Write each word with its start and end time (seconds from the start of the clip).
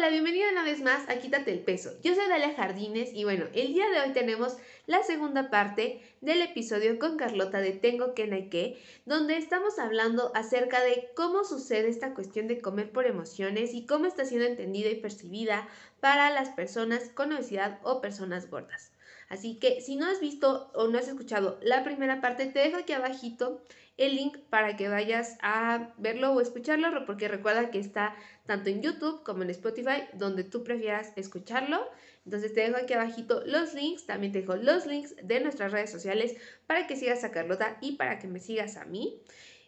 Hola, 0.00 0.08
bienvenida 0.08 0.50
una 0.50 0.64
vez 0.64 0.80
más 0.80 1.06
a 1.10 1.18
Quítate 1.18 1.52
el 1.52 1.58
Peso. 1.58 1.90
Yo 2.02 2.14
soy 2.14 2.26
Dalia 2.26 2.54
Jardines 2.54 3.10
y 3.12 3.24
bueno, 3.24 3.44
el 3.52 3.74
día 3.74 3.86
de 3.90 4.00
hoy 4.00 4.14
tenemos 4.14 4.56
la 4.86 5.02
segunda 5.02 5.50
parte 5.50 6.00
del 6.22 6.40
episodio 6.40 6.98
con 6.98 7.18
Carlota 7.18 7.60
de 7.60 7.72
Tengo 7.72 8.14
que 8.14 8.78
donde 9.04 9.36
estamos 9.36 9.78
hablando 9.78 10.32
acerca 10.34 10.82
de 10.82 11.10
cómo 11.14 11.44
sucede 11.44 11.90
esta 11.90 12.14
cuestión 12.14 12.48
de 12.48 12.62
comer 12.62 12.92
por 12.92 13.04
emociones 13.04 13.74
y 13.74 13.84
cómo 13.84 14.06
está 14.06 14.24
siendo 14.24 14.46
entendida 14.46 14.88
y 14.88 15.02
percibida 15.02 15.68
para 16.00 16.30
las 16.30 16.48
personas 16.48 17.10
con 17.10 17.34
obesidad 17.34 17.78
o 17.82 18.00
personas 18.00 18.48
gordas. 18.48 18.92
Así 19.28 19.58
que 19.58 19.82
si 19.82 19.96
no 19.96 20.06
has 20.06 20.18
visto 20.18 20.70
o 20.74 20.88
no 20.88 20.98
has 20.98 21.08
escuchado 21.08 21.58
la 21.60 21.84
primera 21.84 22.22
parte, 22.22 22.46
te 22.46 22.60
dejo 22.60 22.78
aquí 22.78 22.94
abajito 22.94 23.60
el 24.00 24.16
link 24.16 24.38
para 24.48 24.76
que 24.76 24.88
vayas 24.88 25.36
a 25.42 25.92
verlo 25.98 26.32
o 26.32 26.40
escucharlo, 26.40 27.04
porque 27.04 27.28
recuerda 27.28 27.70
que 27.70 27.78
está 27.78 28.16
tanto 28.46 28.70
en 28.70 28.80
YouTube 28.80 29.22
como 29.22 29.42
en 29.42 29.50
Spotify, 29.50 30.04
donde 30.14 30.42
tú 30.42 30.64
prefieras 30.64 31.12
escucharlo. 31.16 31.86
Entonces 32.24 32.54
te 32.54 32.62
dejo 32.62 32.78
aquí 32.78 32.94
abajito 32.94 33.42
los 33.44 33.74
links, 33.74 34.06
también 34.06 34.32
te 34.32 34.40
dejo 34.40 34.56
los 34.56 34.86
links 34.86 35.14
de 35.22 35.40
nuestras 35.40 35.72
redes 35.72 35.90
sociales 35.90 36.34
para 36.66 36.86
que 36.86 36.96
sigas 36.96 37.24
a 37.24 37.30
Carlota 37.30 37.76
y 37.82 37.96
para 37.96 38.18
que 38.18 38.26
me 38.26 38.40
sigas 38.40 38.78
a 38.78 38.86
mí. 38.86 39.20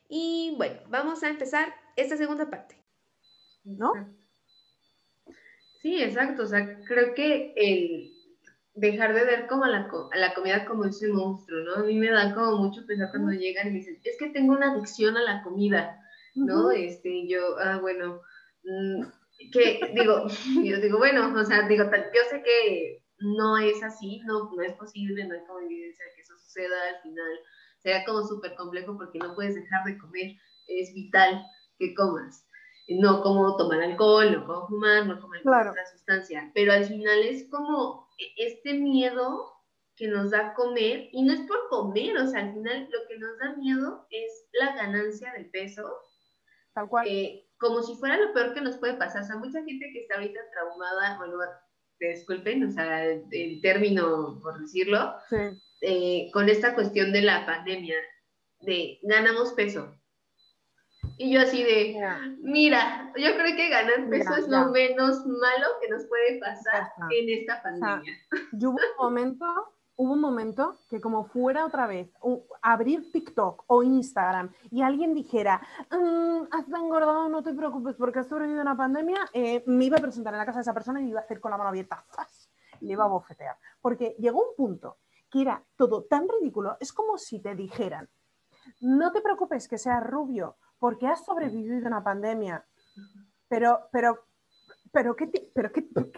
Y 0.08 0.54
bueno, 0.56 0.80
vamos 0.88 1.22
a 1.22 1.28
empezar 1.28 1.74
esta 1.96 2.16
segunda 2.16 2.48
parte. 2.48 2.74
¿No? 3.64 3.92
Sí, 5.82 6.02
exacto. 6.02 6.44
O 6.44 6.46
sea, 6.46 6.80
creo 6.86 7.14
que 7.14 7.52
el, 7.54 8.21
dejar 8.74 9.14
de 9.14 9.24
ver 9.24 9.46
como 9.46 9.64
a 9.64 9.68
la, 9.68 9.88
la 10.14 10.34
comida 10.34 10.64
como 10.64 10.84
ese 10.84 11.08
monstruo, 11.08 11.60
¿no? 11.60 11.74
A 11.76 11.82
mí 11.82 11.94
me 11.94 12.10
da 12.10 12.34
como 12.34 12.58
mucho 12.58 12.86
pensar 12.86 13.10
cuando 13.10 13.32
llegan 13.32 13.68
y 13.68 13.70
me 13.70 13.78
dicen, 13.78 14.00
es 14.02 14.16
que 14.18 14.30
tengo 14.30 14.52
una 14.52 14.72
adicción 14.72 15.16
a 15.16 15.22
la 15.22 15.42
comida, 15.42 16.00
¿no? 16.34 16.70
Este, 16.70 17.28
yo, 17.28 17.58
ah, 17.58 17.78
bueno, 17.80 18.22
mm, 18.64 19.02
que 19.52 19.80
digo, 19.94 20.26
yo 20.64 20.80
digo, 20.80 20.98
bueno, 20.98 21.32
o 21.34 21.44
sea, 21.44 21.68
digo, 21.68 21.84
yo 21.84 22.22
sé 22.30 22.42
que 22.42 23.02
no 23.18 23.58
es 23.58 23.82
así, 23.82 24.20
no, 24.24 24.50
no 24.54 24.62
es 24.62 24.72
posible, 24.74 25.24
no 25.26 25.34
hay 25.34 25.44
como 25.46 25.60
evidencia 25.60 26.04
de 26.04 26.14
que 26.14 26.22
eso 26.22 26.38
suceda 26.38 26.76
al 26.88 27.02
final, 27.02 27.38
sería 27.78 28.04
como 28.04 28.22
súper 28.22 28.54
complejo 28.54 28.96
porque 28.96 29.18
no 29.18 29.34
puedes 29.34 29.54
dejar 29.54 29.84
de 29.84 29.98
comer, 29.98 30.32
es 30.68 30.94
vital 30.94 31.42
que 31.78 31.94
comas. 31.94 32.46
No 32.88 33.22
como 33.22 33.56
tomar 33.56 33.80
alcohol, 33.80 34.32
no 34.32 34.44
como 34.44 34.66
fumar, 34.66 35.06
no 35.06 35.20
como 35.20 35.34
otra 35.38 35.86
sustancia, 35.92 36.50
pero 36.52 36.72
al 36.72 36.84
final 36.84 37.20
es 37.20 37.48
como 37.48 38.01
este 38.36 38.74
miedo 38.74 39.52
que 39.96 40.08
nos 40.08 40.30
da 40.30 40.54
comer, 40.54 41.08
y 41.12 41.22
no 41.22 41.32
es 41.32 41.40
por 41.42 41.68
comer, 41.68 42.16
o 42.16 42.26
sea, 42.26 42.40
al 42.40 42.54
final 42.54 42.88
lo 42.90 43.08
que 43.08 43.18
nos 43.18 43.38
da 43.38 43.54
miedo 43.56 44.06
es 44.10 44.48
la 44.52 44.74
ganancia 44.74 45.32
de 45.32 45.44
peso. 45.44 45.88
Tal 46.74 46.88
cual. 46.88 47.06
Eh, 47.06 47.46
como 47.58 47.82
si 47.82 47.94
fuera 47.94 48.16
lo 48.16 48.32
peor 48.32 48.54
que 48.54 48.60
nos 48.60 48.76
puede 48.78 48.94
pasar. 48.94 49.22
O 49.22 49.26
sea, 49.26 49.36
mucha 49.36 49.62
gente 49.62 49.90
que 49.92 50.00
está 50.00 50.14
ahorita 50.16 50.40
traumada, 50.52 51.18
bueno, 51.18 51.36
disculpen, 52.00 52.64
o 52.64 52.70
sea, 52.72 53.04
el, 53.04 53.60
término, 53.60 54.40
por 54.42 54.60
decirlo, 54.60 55.14
eh, 55.80 56.30
con 56.32 56.48
esta 56.48 56.74
cuestión 56.74 57.12
de 57.12 57.22
la 57.22 57.46
pandemia, 57.46 57.96
de 58.60 58.98
ganamos 59.02 59.52
peso, 59.52 59.96
y 61.22 61.32
yo 61.32 61.40
así 61.40 61.62
de, 61.62 62.00
mira, 62.40 63.12
yo 63.16 63.36
creo 63.36 63.54
que 63.56 63.68
ganar 63.68 64.08
peso 64.10 64.34
es 64.34 64.48
lo 64.48 64.70
menos 64.70 65.24
malo 65.24 65.66
que 65.80 65.88
nos 65.88 66.04
puede 66.06 66.40
pasar 66.40 66.92
en 67.10 67.28
esta 67.28 67.62
pandemia. 67.62 68.12
yo 68.52 68.70
hubo 68.70 68.78
un 68.78 68.96
momento, 68.98 69.46
hubo 69.94 70.12
un 70.14 70.20
momento 70.20 70.80
que 70.90 71.00
como 71.00 71.24
fuera 71.24 71.64
otra 71.64 71.86
vez 71.86 72.10
abrir 72.60 73.12
TikTok 73.12 73.62
o 73.68 73.84
Instagram 73.84 74.52
y 74.70 74.82
alguien 74.82 75.14
dijera, 75.14 75.60
mmm, 75.92 76.42
has 76.50 76.66
engordado, 76.68 77.28
no 77.28 77.42
te 77.44 77.54
preocupes 77.54 77.94
porque 77.94 78.18
has 78.18 78.28
sobrevivido 78.28 78.60
a 78.60 78.64
una 78.64 78.76
pandemia, 78.76 79.20
eh, 79.32 79.62
me 79.66 79.84
iba 79.84 79.98
a 79.98 80.02
presentar 80.02 80.34
en 80.34 80.38
la 80.38 80.46
casa 80.46 80.58
de 80.58 80.62
esa 80.62 80.74
persona 80.74 81.00
y 81.00 81.04
me 81.04 81.10
iba 81.10 81.20
a 81.20 81.22
hacer 81.22 81.40
con 81.40 81.52
la 81.52 81.56
mano 81.56 81.68
abierta, 81.68 82.04
y 82.80 82.86
le 82.86 82.94
iba 82.94 83.04
a 83.04 83.08
bofetear. 83.08 83.56
Porque 83.80 84.16
llegó 84.18 84.40
un 84.40 84.56
punto 84.56 84.98
que 85.30 85.42
era 85.42 85.62
todo 85.76 86.02
tan 86.02 86.28
ridículo, 86.28 86.76
es 86.80 86.92
como 86.92 87.16
si 87.16 87.40
te 87.40 87.54
dijeran, 87.54 88.10
no 88.80 89.12
te 89.12 89.20
preocupes 89.20 89.68
que 89.68 89.78
seas 89.78 90.04
rubio, 90.04 90.56
porque 90.82 91.06
has 91.06 91.24
sobrevivido 91.24 91.76
a 91.84 91.86
una 91.86 92.02
pandemia. 92.02 92.66
Pero, 93.46 93.88
pero, 93.92 94.18
pero, 94.90 95.14
¿qué, 95.14 95.30
pero 95.54 95.70
qué, 95.70 95.82
tiene 95.82 96.10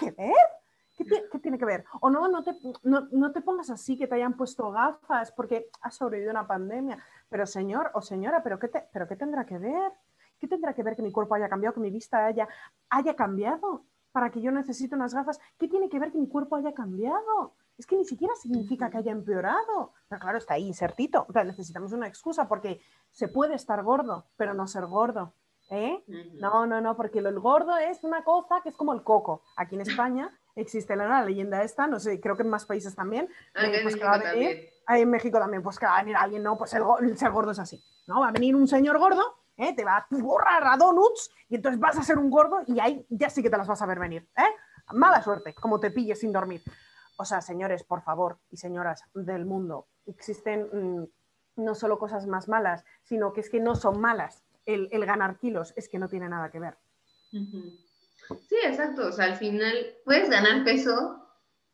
que 0.00 0.10
ver? 0.10 1.28
¿Qué, 1.30 1.38
tiene 1.38 1.56
que 1.56 1.64
ver? 1.64 1.84
O 2.00 2.10
no, 2.10 2.26
no 2.26 2.42
te, 2.42 2.50
no, 2.82 3.32
te 3.32 3.40
pongas 3.40 3.70
así 3.70 3.96
que 3.96 4.08
te 4.08 4.16
hayan 4.16 4.36
puesto 4.36 4.72
gafas 4.72 5.30
porque 5.30 5.70
has 5.82 5.94
sobrevivido 5.94 6.32
a 6.32 6.40
una 6.40 6.48
pandemia. 6.48 6.98
Pero 7.28 7.46
señor 7.46 7.92
o 7.94 8.02
señora, 8.02 8.42
¿pero 8.42 8.58
qué, 8.58 8.68
pero 8.92 9.06
qué 9.06 9.14
tendrá 9.14 9.46
que 9.46 9.58
ver? 9.58 9.92
¿Qué 10.40 10.48
tendrá 10.48 10.74
que 10.74 10.82
ver 10.82 10.96
que 10.96 11.02
mi 11.02 11.12
cuerpo 11.12 11.36
haya 11.36 11.48
cambiado, 11.48 11.74
que 11.74 11.80
mi 11.80 11.92
vista 11.92 12.26
haya, 12.26 12.48
haya 12.88 13.14
cambiado 13.14 13.84
para 14.10 14.30
que 14.32 14.42
yo 14.42 14.50
necesite 14.50 14.96
unas 14.96 15.14
gafas? 15.14 15.38
¿Qué 15.56 15.68
tiene 15.68 15.88
que 15.88 16.00
ver 16.00 16.10
que 16.10 16.18
mi 16.18 16.28
cuerpo 16.28 16.56
haya 16.56 16.74
cambiado? 16.74 17.54
Es 17.80 17.86
que 17.86 17.96
ni 17.96 18.04
siquiera 18.04 18.34
significa 18.34 18.90
que 18.90 18.98
haya 18.98 19.10
empeorado. 19.10 19.92
Pero 20.08 20.20
claro, 20.20 20.38
está 20.38 20.54
ahí 20.54 20.66
insertito. 20.66 21.26
O 21.28 21.32
sea, 21.32 21.44
necesitamos 21.44 21.92
una 21.92 22.06
excusa 22.06 22.46
porque 22.46 22.82
se 23.10 23.28
puede 23.28 23.54
estar 23.54 23.82
gordo, 23.82 24.26
pero 24.36 24.54
no 24.54 24.66
ser 24.66 24.86
gordo. 24.86 25.34
¿eh? 25.70 26.04
No, 26.34 26.66
no, 26.66 26.80
no, 26.80 26.96
porque 26.96 27.20
el 27.20 27.40
gordo 27.40 27.76
es 27.78 28.04
una 28.04 28.22
cosa 28.22 28.60
que 28.62 28.68
es 28.68 28.76
como 28.76 28.92
el 28.92 29.02
coco. 29.02 29.42
Aquí 29.56 29.76
en 29.76 29.80
España 29.80 30.30
existe 30.56 30.94
la, 30.94 31.24
leyenda 31.24 31.62
esta, 31.62 31.86
no 31.86 31.98
sé, 31.98 32.20
creo 32.20 32.36
que 32.36 32.42
en 32.42 32.50
más 32.50 32.66
países 32.66 32.94
también. 32.94 33.28
Ah, 33.54 33.66
eh, 33.66 33.80
pues 33.82 33.94
en 34.98 35.10
México 35.10 35.38
también, 35.38 35.62
pues 35.62 35.78
que 35.78 35.86
va 35.86 35.96
a 35.96 36.02
venir 36.02 36.16
alguien, 36.16 36.42
no, 36.42 36.58
pues 36.58 36.74
el, 36.74 37.16
ser 37.16 37.30
gordo 37.30 37.52
es 37.52 37.58
así. 37.58 37.82
¿no? 38.06 38.20
Va 38.20 38.28
a 38.28 38.32
venir 38.32 38.54
un 38.56 38.68
señor 38.68 38.98
gordo, 38.98 39.22
¿eh? 39.56 39.74
te 39.74 39.84
va 39.84 39.96
a 39.96 40.06
borrar 40.10 40.66
a 40.66 40.76
donuts 40.76 41.30
y 41.48 41.54
entonces 41.54 41.80
vas 41.80 41.96
a 41.96 42.02
ser 42.02 42.18
un 42.18 42.28
gordo 42.28 42.60
y 42.66 42.78
ahí 42.80 43.06
ya 43.08 43.30
sí 43.30 43.42
que 43.42 43.48
te 43.48 43.56
las 43.56 43.68
vas 43.68 43.80
a 43.80 43.86
ver 43.86 43.98
venir. 43.98 44.28
¿eh? 44.36 44.92
Mala 44.92 45.22
suerte, 45.22 45.54
como 45.54 45.78
te 45.80 45.90
pilles 45.90 46.20
sin 46.20 46.32
dormir. 46.32 46.62
O 47.20 47.26
sea, 47.26 47.42
señores, 47.42 47.84
por 47.84 48.00
favor, 48.00 48.38
y 48.50 48.56
señoras 48.56 49.04
del 49.12 49.44
mundo, 49.44 49.88
existen 50.06 50.70
mm, 50.72 51.04
no 51.62 51.74
solo 51.74 51.98
cosas 51.98 52.26
más 52.26 52.48
malas, 52.48 52.82
sino 53.02 53.34
que 53.34 53.42
es 53.42 53.50
que 53.50 53.60
no 53.60 53.74
son 53.74 54.00
malas. 54.00 54.42
El, 54.64 54.88
ganar 55.04 55.36
kilos 55.36 55.74
es 55.76 55.90
que 55.90 55.98
no 55.98 56.08
tiene 56.08 56.30
nada 56.30 56.50
que 56.50 56.60
ver. 56.60 56.78
Sí, 57.30 58.56
exacto. 58.64 59.08
O 59.08 59.12
sea, 59.12 59.26
al 59.26 59.36
final 59.36 59.74
puedes 60.06 60.30
ganar 60.30 60.64
peso 60.64 61.22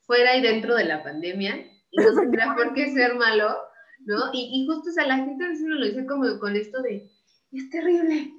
fuera 0.01 0.35
y 0.35 0.43
dentro 0.43 0.75
de 0.75 0.87
la 0.87 1.05
pandemia 1.05 1.55
y 1.93 1.97
no 1.97 2.13
tendrá 2.13 2.53
por 2.57 2.75
qué 2.75 2.93
ser 2.93 3.15
malo, 3.15 3.57
¿no? 4.05 4.31
Y, 4.33 4.67
justo, 4.67 4.91
o 4.91 4.93
sea, 4.93 5.07
la 5.07 5.19
gente 5.19 5.45
a 5.45 5.49
veces 5.51 5.69
lo 5.69 5.87
dice 5.87 6.07
como 6.07 6.41
con 6.41 6.57
esto 6.57 6.83
de, 6.83 7.09
es 7.53 7.71
terrible, 7.71 8.33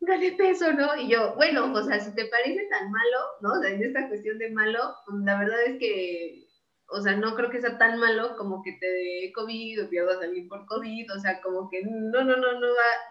gané 0.00 0.32
peso, 0.32 0.72
¿no? 0.72 0.96
Y 0.96 1.08
yo, 1.08 1.34
bueno, 1.36 1.72
o 1.72 1.82
sea, 1.82 2.00
si 2.00 2.14
te 2.14 2.26
parece 2.26 2.66
tan 2.68 2.90
malo, 2.90 3.18
¿no? 3.40 3.52
O 3.52 3.62
sea, 3.62 3.70
en 3.70 3.82
esta 3.82 4.08
cuestión 4.08 4.38
de 4.38 4.50
malo, 4.50 4.94
pues 5.06 5.22
la 5.24 5.38
verdad 5.38 5.62
es 5.66 5.78
que, 5.78 6.48
o 6.88 7.00
sea, 7.00 7.16
no 7.16 7.34
creo 7.34 7.50
que 7.50 7.60
sea 7.60 7.78
tan 7.78 7.98
malo 8.00 8.36
como 8.36 8.62
que 8.62 8.72
te 8.80 8.86
dé 8.86 9.32
COVID 9.34 9.84
o 9.84 9.88
pierdas 9.88 10.20
a 10.20 10.24
alguien 10.24 10.48
por 10.48 10.66
COVID, 10.66 11.12
o 11.14 11.20
sea, 11.20 11.40
como 11.42 11.68
que 11.68 11.82
no, 11.84 12.24
no, 12.24 12.36
no, 12.36 12.60
no, 12.60 12.68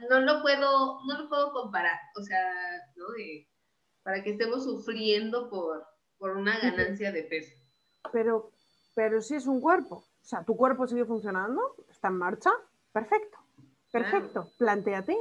no 0.10 0.20
lo 0.20 0.42
puedo, 0.42 1.00
no 1.06 1.22
lo 1.22 1.30
puedo 1.30 1.52
comparar, 1.54 1.98
o 2.16 2.22
sea, 2.22 2.44
¿no? 2.96 3.06
para 4.04 4.24
que 4.24 4.32
estemos 4.32 4.64
sufriendo 4.64 5.50
por, 5.50 5.86
por 6.18 6.32
una 6.32 6.60
ganancia 6.60 7.12
de 7.12 7.24
peso. 7.24 7.56
Pero, 8.12 8.52
pero 8.96 9.22
si 9.22 9.36
es 9.36 9.46
un 9.46 9.62
cuerpo, 9.62 9.96
o 9.98 10.26
sea, 10.26 10.44
tu 10.44 10.56
cuerpo 10.58 10.88
sigue 10.88 11.06
funcionando, 11.06 11.76
está 11.90 12.08
en 12.08 12.18
marcha, 12.18 12.52
perfecto, 12.92 13.38
perfecto, 13.92 14.52
planteate 14.58 15.18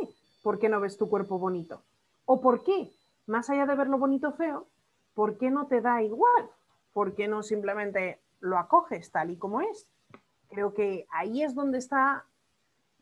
¿por 0.49 0.59
qué 0.59 0.71
no 0.71 0.81
ves 0.81 0.97
tu 0.97 1.11
cuerpo 1.11 1.39
bonito? 1.39 1.83
¿O 2.25 2.41
por 2.41 2.65
qué, 2.65 2.91
más 3.27 3.51
allá 3.51 3.67
de 3.67 3.75
verlo 3.75 3.99
bonito 3.99 4.31
o 4.31 4.33
feo, 4.33 4.67
por 5.13 5.37
qué 5.37 5.51
no 5.51 5.67
te 5.67 5.83
da 5.83 6.03
igual? 6.03 6.49
¿Por 6.95 7.15
qué 7.15 7.29
no 7.29 7.43
simplemente 7.43 8.23
lo 8.41 8.57
acoges 8.57 9.13
tal 9.13 9.31
y 9.31 9.37
como 9.37 9.61
es? 9.61 9.93
Creo 10.49 10.73
que 10.73 11.07
ahí 11.11 11.43
es 11.43 11.55
donde 11.55 11.77
está 11.77 12.25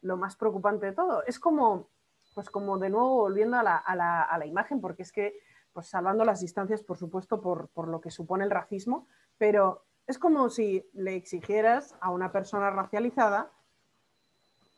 lo 0.02 0.16
más 0.16 0.34
preocupante 0.34 0.86
de 0.86 0.92
todo. 0.92 1.22
Es 1.24 1.38
como, 1.38 1.86
pues 2.34 2.50
como 2.50 2.78
de 2.78 2.90
nuevo 2.90 3.14
volviendo 3.14 3.56
a 3.56 3.62
la, 3.62 4.44
imagen, 4.44 4.80
porque 4.80 5.04
es 5.04 5.12
que, 5.12 5.38
pues 5.72 5.86
salvando 5.86 6.24
las 6.24 6.40
distancias, 6.40 6.82
por 6.82 6.98
supuesto, 6.98 7.40
por, 7.40 7.69
por 7.69 7.87
lo 7.87 8.00
que 8.00 8.10
supone 8.10 8.42
el 8.42 8.50
racismo, 8.50 9.06
pero 9.38 9.84
es 10.08 10.19
como 10.19 10.50
si 10.50 10.84
le 10.94 11.14
exigieras 11.14 11.94
a 12.00 12.10
una 12.10 12.32
persona 12.32 12.70
racializada 12.70 13.52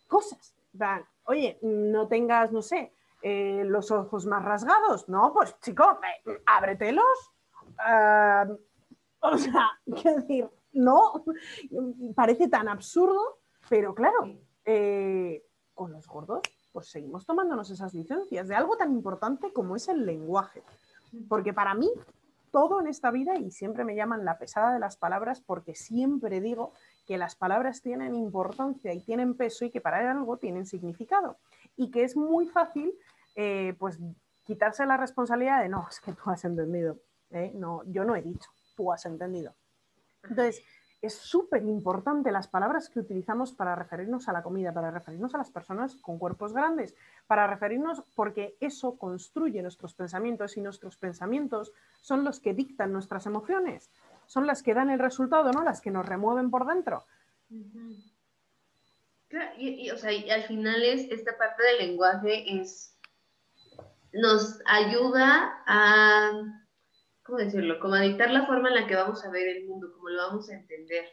cosas. 0.06 0.54
Oye, 1.28 1.58
no 1.60 2.08
tengas, 2.08 2.52
no 2.52 2.62
sé, 2.62 2.90
eh, 3.20 3.62
los 3.66 3.90
ojos 3.90 4.24
más 4.24 4.42
rasgados. 4.42 5.10
No, 5.10 5.30
pues 5.34 5.60
chico, 5.60 5.84
ábretelos. 6.46 7.34
Ah, 7.78 8.46
o 9.20 9.36
sea, 9.36 9.68
quiero 10.02 10.20
decir, 10.20 10.48
no, 10.72 11.24
parece 12.14 12.48
tan 12.48 12.66
absurdo, 12.66 13.40
pero 13.68 13.94
claro, 13.94 14.38
eh, 14.64 15.44
con 15.74 15.92
los 15.92 16.06
gordos, 16.06 16.40
pues 16.72 16.88
seguimos 16.88 17.26
tomándonos 17.26 17.70
esas 17.70 17.92
licencias 17.92 18.48
de 18.48 18.54
algo 18.54 18.78
tan 18.78 18.90
importante 18.92 19.52
como 19.52 19.76
es 19.76 19.86
el 19.88 20.06
lenguaje. 20.06 20.62
Porque 21.28 21.52
para 21.52 21.74
mí, 21.74 21.90
todo 22.50 22.80
en 22.80 22.86
esta 22.86 23.10
vida, 23.10 23.36
y 23.36 23.50
siempre 23.50 23.84
me 23.84 23.94
llaman 23.94 24.24
la 24.24 24.38
pesada 24.38 24.72
de 24.72 24.78
las 24.78 24.96
palabras, 24.96 25.42
porque 25.42 25.74
siempre 25.74 26.40
digo 26.40 26.72
que 27.08 27.16
las 27.16 27.34
palabras 27.36 27.80
tienen 27.80 28.14
importancia 28.14 28.92
y 28.92 29.00
tienen 29.00 29.34
peso 29.34 29.64
y 29.64 29.70
que 29.70 29.80
para 29.80 30.10
algo 30.10 30.36
tienen 30.36 30.66
significado. 30.66 31.38
Y 31.74 31.90
que 31.90 32.04
es 32.04 32.18
muy 32.18 32.46
fácil, 32.48 32.92
eh, 33.34 33.74
pues, 33.78 33.98
quitarse 34.44 34.84
la 34.84 34.98
responsabilidad 34.98 35.62
de, 35.62 35.70
no, 35.70 35.86
es 35.90 36.00
que 36.00 36.12
tú 36.12 36.28
has 36.30 36.44
entendido, 36.44 36.98
¿eh? 37.30 37.50
no, 37.54 37.82
yo 37.86 38.04
no 38.04 38.14
he 38.14 38.20
dicho, 38.20 38.50
tú 38.76 38.92
has 38.92 39.06
entendido. 39.06 39.54
Entonces, 40.22 40.62
es 41.00 41.14
súper 41.14 41.62
importante 41.64 42.32
las 42.32 42.48
palabras 42.48 42.90
que 42.90 42.98
utilizamos 42.98 43.52
para 43.52 43.76
referirnos 43.76 44.28
a 44.28 44.32
la 44.32 44.42
comida, 44.42 44.72
para 44.72 44.90
referirnos 44.90 45.34
a 45.34 45.38
las 45.38 45.50
personas 45.50 45.96
con 45.96 46.18
cuerpos 46.18 46.52
grandes, 46.52 46.94
para 47.26 47.46
referirnos 47.46 48.02
porque 48.16 48.56
eso 48.60 48.98
construye 48.98 49.62
nuestros 49.62 49.94
pensamientos 49.94 50.56
y 50.56 50.60
nuestros 50.60 50.96
pensamientos 50.96 51.72
son 52.02 52.24
los 52.24 52.40
que 52.40 52.52
dictan 52.52 52.92
nuestras 52.92 53.26
emociones, 53.26 53.90
son 54.28 54.46
las 54.46 54.62
que 54.62 54.74
dan 54.74 54.90
el 54.90 55.00
resultado, 55.00 55.50
¿no? 55.50 55.64
Las 55.64 55.80
que 55.80 55.90
nos 55.90 56.06
remueven 56.06 56.50
por 56.50 56.66
dentro. 56.66 57.04
y, 59.58 59.90
o 59.90 59.96
sea, 59.96 60.12
y 60.12 60.30
al 60.30 60.44
final 60.44 60.82
es 60.84 61.10
esta 61.10 61.36
parte 61.36 61.62
del 61.64 61.88
lenguaje 61.88 62.60
es 62.60 62.94
nos 64.12 64.60
ayuda 64.66 65.62
a 65.66 66.30
¿cómo 67.28 67.38
decirlo? 67.38 67.78
Como 67.78 67.94
a 67.94 68.00
dictar 68.00 68.30
la 68.30 68.46
forma 68.46 68.70
en 68.70 68.76
la 68.76 68.86
que 68.86 68.94
vamos 68.94 69.22
a 69.22 69.30
ver 69.30 69.48
el 69.48 69.66
mundo, 69.66 69.92
cómo 69.92 70.08
lo 70.08 70.28
vamos 70.28 70.48
a 70.48 70.54
entender, 70.54 71.04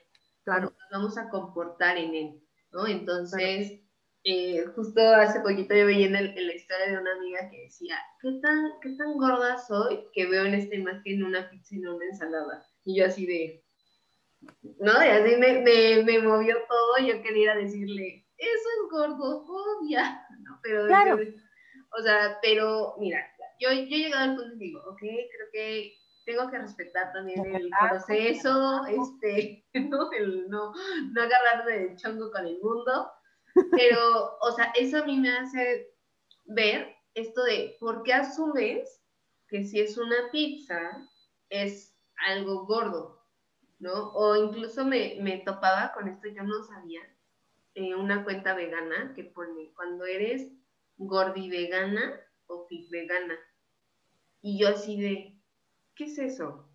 claro. 0.45 0.69
cómo 0.69 0.79
nos 0.79 0.91
vamos 0.91 1.17
a 1.17 1.29
comportar 1.29 1.97
en 1.97 2.15
él, 2.15 2.41
¿no? 2.71 2.87
Entonces, 2.87 3.81
eh, 4.23 4.65
justo 4.75 5.01
hace 5.01 5.41
poquito 5.41 5.75
yo 5.75 5.85
veía 5.85 6.07
en, 6.07 6.13
la 6.13 6.53
historia 6.53 6.87
de 6.87 6.97
una 6.97 7.11
amiga 7.17 7.49
que 7.51 7.63
decía, 7.63 7.97
¿qué 8.21 8.39
tan, 8.41 8.71
¿qué 8.81 8.95
tan 8.95 9.17
gorda 9.17 9.57
soy 9.57 10.05
que 10.13 10.25
veo 10.25 10.45
en 10.45 10.53
esta 10.53 10.75
imagen 10.75 11.23
una 11.23 11.49
pizza 11.49 11.75
y 11.75 11.79
no 11.79 11.97
una 11.97 12.05
ensalada? 12.05 12.65
Y 12.85 12.97
yo 12.97 13.07
así 13.07 13.25
de, 13.25 13.65
¿no? 14.79 15.03
Y 15.03 15.07
así 15.07 15.35
me, 15.37 15.61
me, 15.61 16.03
me 16.03 16.19
movió 16.19 16.55
todo, 16.67 17.05
yo 17.05 17.21
quería 17.21 17.55
decirle, 17.55 18.25
eso 18.37 18.49
es 18.49 18.91
gordofobia, 18.91 20.25
¿no? 20.41 20.59
Pero, 20.61 20.87
claro. 20.87 21.17
o 21.97 22.01
sea, 22.01 22.37
pero 22.41 22.95
mira, 22.99 23.19
yo, 23.59 23.71
yo 23.71 23.81
he 23.81 23.85
llegado 23.85 24.23
al 24.23 24.35
punto 24.35 24.55
y 24.55 24.59
digo, 24.59 24.81
ok, 24.87 24.99
creo 24.99 25.47
que 25.51 25.93
tengo 26.25 26.49
que 26.49 26.57
respetar 26.57 27.13
también 27.13 27.55
el 27.55 27.69
proceso, 27.87 28.85
este, 28.87 29.65
¿no? 29.73 30.11
El 30.11 30.49
no, 30.49 30.73
no 31.11 31.21
agarrarme 31.21 31.79
de 31.79 31.95
chongo 31.95 32.31
con 32.31 32.45
el 32.45 32.59
mundo, 32.61 33.11
pero, 33.71 34.37
o 34.41 34.51
sea, 34.51 34.71
eso 34.75 34.97
a 34.97 35.05
mí 35.05 35.17
me 35.17 35.31
hace 35.31 35.93
ver 36.45 36.95
esto 37.13 37.43
de 37.43 37.77
por 37.79 38.03
qué 38.03 38.13
asumes 38.13 39.01
que 39.47 39.63
si 39.63 39.79
es 39.79 39.97
una 39.97 40.29
pizza 40.31 41.07
es 41.49 41.94
algo 42.27 42.65
gordo, 42.65 43.25
¿no? 43.79 44.11
O 44.13 44.35
incluso 44.35 44.85
me, 44.85 45.17
me 45.21 45.39
topaba 45.39 45.91
con 45.93 46.07
esto, 46.07 46.27
yo 46.27 46.43
no 46.43 46.63
sabía, 46.63 47.01
eh, 47.75 47.93
una 47.95 48.23
cuenta 48.23 48.53
vegana 48.53 49.13
que 49.15 49.25
pone 49.25 49.73
cuando 49.75 50.05
eres 50.05 50.49
gordi 50.97 51.49
vegana 51.49 52.19
o 52.47 52.65
fit 52.67 52.89
vegana. 52.89 53.35
Y 54.41 54.59
yo 54.59 54.69
así 54.69 54.99
de, 55.01 55.37
¿qué 55.95 56.05
es 56.05 56.17
eso? 56.17 56.69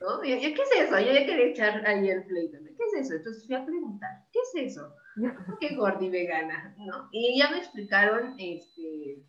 ¿No? 0.00 0.24
Yo, 0.24 0.38
¿qué 0.38 0.62
es 0.62 0.72
eso? 0.74 0.98
Yo 1.00 1.12
ya 1.12 1.26
quería 1.26 1.46
echar 1.46 1.86
ahí 1.86 2.08
el 2.08 2.24
pleito, 2.24 2.58
¿qué 2.58 2.84
es 2.84 3.06
eso? 3.06 3.14
Entonces 3.14 3.46
fui 3.46 3.54
a 3.54 3.64
preguntar, 3.64 4.10
¿qué 4.32 4.40
es 4.40 4.72
eso? 4.72 4.94
¿Qué 5.60 5.74
gordi 5.74 6.10
vegana? 6.10 6.74
¿No? 6.78 7.08
Y 7.12 7.38
ya 7.38 7.50
me 7.50 7.58
explicaron 7.58 8.34
este, 8.38 9.22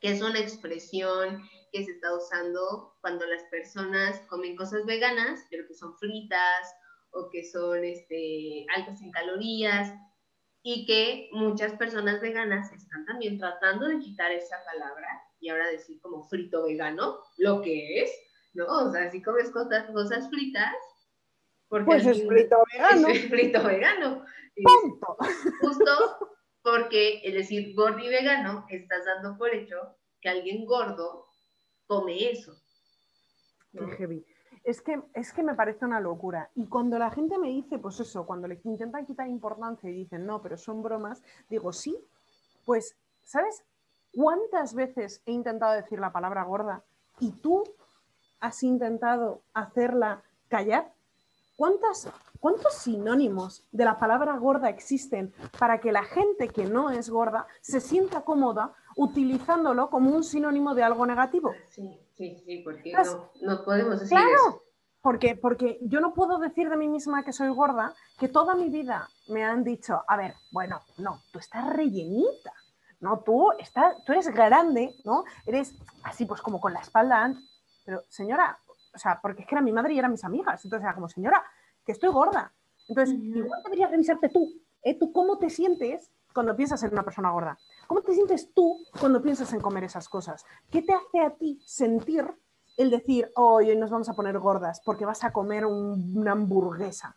que 0.00 0.12
es 0.12 0.20
una 0.20 0.38
expresión 0.38 1.42
que 1.72 1.84
se 1.84 1.92
está 1.92 2.14
usando 2.14 2.96
cuando 3.00 3.26
las 3.26 3.42
personas 3.44 4.20
comen 4.28 4.56
cosas 4.56 4.84
veganas, 4.86 5.46
pero 5.50 5.66
que 5.66 5.74
son 5.74 5.96
fritas 5.96 6.74
o 7.10 7.30
que 7.30 7.44
son 7.44 7.84
este, 7.84 8.66
altas 8.76 9.00
en 9.00 9.10
calorías 9.10 9.92
y 10.62 10.86
que 10.86 11.28
muchas 11.32 11.72
personas 11.74 12.20
veganas 12.20 12.72
están 12.72 13.04
también 13.06 13.38
tratando 13.38 13.86
de 13.86 13.98
quitar 13.98 14.32
esa 14.32 14.56
palabra 14.64 15.08
y 15.40 15.48
ahora 15.48 15.68
decir 15.68 16.00
como 16.00 16.24
frito 16.24 16.64
vegano, 16.64 17.20
lo 17.36 17.62
que 17.62 18.02
es, 18.02 18.10
¿no? 18.54 18.66
O 18.66 18.92
sea, 18.92 19.10
si 19.10 19.22
comes 19.22 19.50
cosas, 19.50 19.90
cosas 19.90 20.28
fritas, 20.28 20.74
porque 21.68 21.84
pues 21.84 22.06
es 22.06 22.26
frito 22.26 22.56
vegano. 22.72 23.08
Es 23.08 23.28
frito 23.28 23.62
vegano. 23.62 24.24
Punto. 24.56 25.16
Justo 25.60 26.36
porque 26.62 27.20
el 27.24 27.34
decir 27.34 27.74
gordo 27.74 27.98
y 27.98 28.08
vegano, 28.08 28.66
estás 28.68 29.04
dando 29.04 29.38
por 29.38 29.54
hecho 29.54 29.96
que 30.20 30.28
alguien 30.28 30.64
gordo 30.66 31.27
come 31.88 32.30
eso. 32.30 32.54
Es 34.62 34.82
que, 34.82 35.02
es 35.14 35.32
que 35.32 35.42
me 35.42 35.54
parece 35.54 35.84
una 35.86 35.98
locura. 35.98 36.50
Y 36.54 36.66
cuando 36.66 36.98
la 36.98 37.10
gente 37.10 37.38
me 37.38 37.48
dice, 37.48 37.78
pues 37.78 37.98
eso, 38.00 38.26
cuando 38.26 38.46
le 38.46 38.60
intentan 38.64 39.06
quitar 39.06 39.26
importancia 39.26 39.88
y 39.88 39.94
dicen, 39.94 40.26
no, 40.26 40.42
pero 40.42 40.56
son 40.58 40.82
bromas, 40.82 41.22
digo, 41.48 41.72
sí, 41.72 41.98
pues, 42.64 42.96
¿sabes 43.22 43.64
cuántas 44.12 44.74
veces 44.74 45.22
he 45.24 45.32
intentado 45.32 45.72
decir 45.74 45.98
la 45.98 46.12
palabra 46.12 46.44
gorda 46.44 46.84
y 47.18 47.32
tú 47.32 47.64
has 48.40 48.62
intentado 48.62 49.42
hacerla 49.54 50.22
callar? 50.48 50.92
¿Cuántas, 51.56 52.08
¿Cuántos 52.38 52.74
sinónimos 52.74 53.64
de 53.72 53.84
la 53.84 53.98
palabra 53.98 54.36
gorda 54.36 54.68
existen 54.68 55.32
para 55.58 55.80
que 55.80 55.92
la 55.92 56.04
gente 56.04 56.48
que 56.48 56.66
no 56.66 56.90
es 56.90 57.08
gorda 57.10 57.46
se 57.62 57.80
sienta 57.80 58.20
cómoda 58.20 58.74
utilizándolo 58.98 59.90
como 59.90 60.10
un 60.10 60.24
sinónimo 60.24 60.74
de 60.74 60.82
algo 60.82 61.06
negativo? 61.06 61.52
Sí, 61.68 62.00
sí, 62.16 62.36
sí, 62.44 62.62
porque 62.64 62.92
no, 62.92 63.30
no, 63.42 63.64
podemos 63.64 64.00
decir 64.00 64.18
claro, 64.18 64.34
eso. 64.34 64.62
Porque, 65.00 65.36
porque 65.36 65.78
yo 65.82 66.00
no 66.00 66.12
puedo 66.12 66.38
decir 66.38 66.68
de 66.68 66.76
mí 66.76 66.88
misma 66.88 67.24
que 67.24 67.32
soy 67.32 67.48
gorda, 67.50 67.94
que 68.18 68.28
toda 68.28 68.56
mi 68.56 68.68
vida 68.68 69.08
me 69.28 69.44
han 69.44 69.62
dicho, 69.62 70.02
a 70.06 70.16
ver, 70.16 70.34
bueno, 70.50 70.80
no, 70.98 71.20
tú 71.32 71.38
estás 71.38 71.72
rellenita, 71.72 72.52
¿no? 72.98 73.20
Tú, 73.20 73.52
estás, 73.60 74.04
tú 74.04 74.12
eres 74.12 74.28
grande, 74.30 74.92
¿no? 75.04 75.24
Eres 75.46 75.76
así 76.02 76.26
pues 76.26 76.42
como 76.42 76.60
con 76.60 76.72
la 76.72 76.80
espalda 76.80 77.34
pero 77.84 78.02
señora, 78.08 78.58
o 78.92 78.98
sea, 78.98 79.20
porque 79.22 79.42
es 79.42 79.48
que 79.48 79.54
era 79.54 79.62
mi 79.62 79.72
madre 79.72 79.94
y 79.94 79.98
eran 79.98 80.10
mis 80.10 80.24
amigas, 80.24 80.62
entonces 80.64 80.84
era 80.84 80.94
como, 80.94 81.08
señora, 81.08 81.42
que 81.86 81.92
estoy 81.92 82.10
gorda. 82.10 82.52
Entonces, 82.88 83.16
igual 83.16 83.62
deberías 83.62 83.90
revisarte 83.90 84.28
tú, 84.28 84.60
¿eh? 84.82 84.98
¿Tú 84.98 85.12
cómo 85.12 85.38
te 85.38 85.48
sientes 85.48 86.10
cuando 86.32 86.56
piensas 86.56 86.82
en 86.82 86.92
una 86.92 87.02
persona 87.02 87.30
gorda? 87.30 87.58
¿Cómo 87.86 88.02
te 88.02 88.14
sientes 88.14 88.52
tú 88.54 88.78
cuando 88.98 89.22
piensas 89.22 89.52
en 89.52 89.60
comer 89.60 89.84
esas 89.84 90.08
cosas? 90.08 90.44
¿Qué 90.70 90.82
te 90.82 90.92
hace 90.92 91.20
a 91.20 91.30
ti 91.30 91.60
sentir 91.64 92.24
el 92.76 92.90
decir, 92.90 93.30
hoy 93.36 93.76
nos 93.76 93.90
vamos 93.90 94.08
a 94.08 94.14
poner 94.14 94.38
gordas 94.38 94.80
porque 94.84 95.04
vas 95.04 95.24
a 95.24 95.32
comer 95.32 95.66
una 95.66 96.32
hamburguesa? 96.32 97.16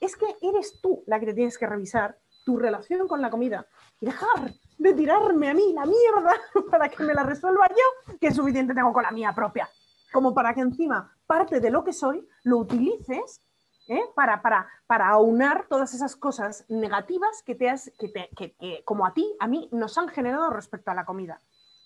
Es 0.00 0.16
que 0.16 0.36
eres 0.42 0.80
tú 0.80 1.02
la 1.06 1.18
que 1.18 1.26
te 1.26 1.34
tienes 1.34 1.58
que 1.58 1.66
revisar 1.66 2.18
tu 2.44 2.56
relación 2.58 3.08
con 3.08 3.20
la 3.20 3.30
comida 3.30 3.66
y 4.00 4.06
dejar 4.06 4.54
de 4.78 4.94
tirarme 4.94 5.50
a 5.50 5.54
mí 5.54 5.72
la 5.72 5.84
mierda 5.84 6.34
para 6.70 6.88
que 6.88 7.02
me 7.02 7.14
la 7.14 7.22
resuelva 7.22 7.66
yo, 7.68 8.16
que 8.20 8.32
suficiente 8.32 8.74
tengo 8.74 8.92
con 8.92 9.02
la 9.02 9.10
mía 9.10 9.32
propia 9.34 9.68
como 10.16 10.32
para 10.32 10.54
que 10.54 10.62
encima 10.62 11.14
parte 11.26 11.60
de 11.60 11.70
lo 11.70 11.84
que 11.84 11.92
soy 11.92 12.26
lo 12.44 12.56
utilices 12.58 13.42
¿eh? 13.88 14.02
para, 14.14 14.42
para, 14.42 14.66
para, 14.86 15.08
aunar 15.08 15.66
todas 15.68 15.94
esas 15.94 16.16
cosas 16.16 16.64
negativas 16.68 17.42
que, 17.42 17.54
te 17.54 17.68
has, 17.68 17.90
que, 17.98 18.08
te, 18.08 18.30
que, 18.36 18.82
como 18.84 19.06
a 19.06 19.14
ti, 19.14 19.34
a 19.40 19.46
mí, 19.46 19.68
nos 19.72 19.96
han 19.98 20.08
generado 20.08 20.50
respecto 20.50 20.90
a 20.90 20.94
la 20.94 21.04
comida. 21.04 21.40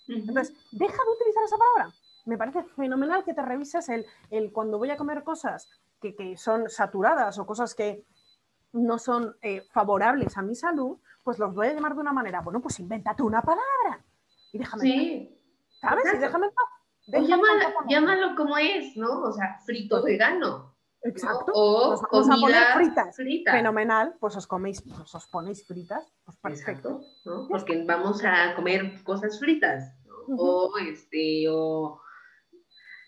Entonces, 0.09 0.55
deja 0.73 0.97
de 1.05 1.11
utilizar 1.11 1.45
esa 1.45 1.57
palabra. 1.57 1.95
Me 2.27 2.37
parece 2.37 2.65
fenomenal 2.65 3.25
que 3.25 3.35
te 3.35 3.43
revises 3.43 3.89
el, 3.89 4.05
el 4.31 4.53
cuando 4.53 4.79
voy 4.79 4.91
a 4.91 4.97
comer 4.97 5.23
cosas 5.23 5.69
que, 6.01 6.15
que, 6.15 6.37
son 6.37 6.69
saturadas 6.69 7.39
o 7.39 7.47
cosas 7.47 7.75
que 7.75 8.05
no 8.73 8.99
son 8.99 9.37
eh, 9.43 9.63
favorables 9.73 10.37
a 10.37 10.43
mi 10.43 10.55
salud, 10.55 10.99
pues 11.23 11.39
los 11.39 11.55
voy 11.55 11.69
a 11.69 11.73
llamar 11.73 11.95
de 11.95 12.01
una 12.01 12.13
manera. 12.13 12.41
Bueno, 12.41 12.61
pues 12.61 12.79
invéntate 12.81 13.23
una 13.23 13.43
palabra 13.43 14.05
y 14.53 14.59
déjame. 14.59 14.83
Sí. 14.83 15.37
¿Sabes? 15.81 16.05
Y 16.15 16.19
déjame 16.19 16.51
en 17.13 17.27
llámalo, 17.89 18.37
como 18.37 18.57
es, 18.59 18.97
¿no? 18.97 19.23
O 19.23 19.33
sea, 19.33 19.59
frito 19.65 20.03
vegano. 20.03 20.70
Exacto. 21.03 21.53
O 21.55 22.01
vamos 22.13 22.29
a 22.31 22.37
poner 22.37 22.63
fritas. 22.75 23.17
Fenomenal, 23.17 24.15
pues 24.21 24.37
os 24.37 24.47
coméis, 24.47 24.83
pues 24.83 25.15
os 25.15 25.27
ponéis 25.29 25.67
fritas, 25.67 26.13
pues 26.25 26.37
perfecto. 26.39 27.01
¿no? 27.25 27.49
Porque 27.49 27.83
vamos 27.85 28.23
a 28.25 28.55
comer 28.55 29.03
cosas 29.05 29.39
fritas. 29.39 29.97
O 30.37 30.71
este, 30.79 31.47
o 31.49 32.01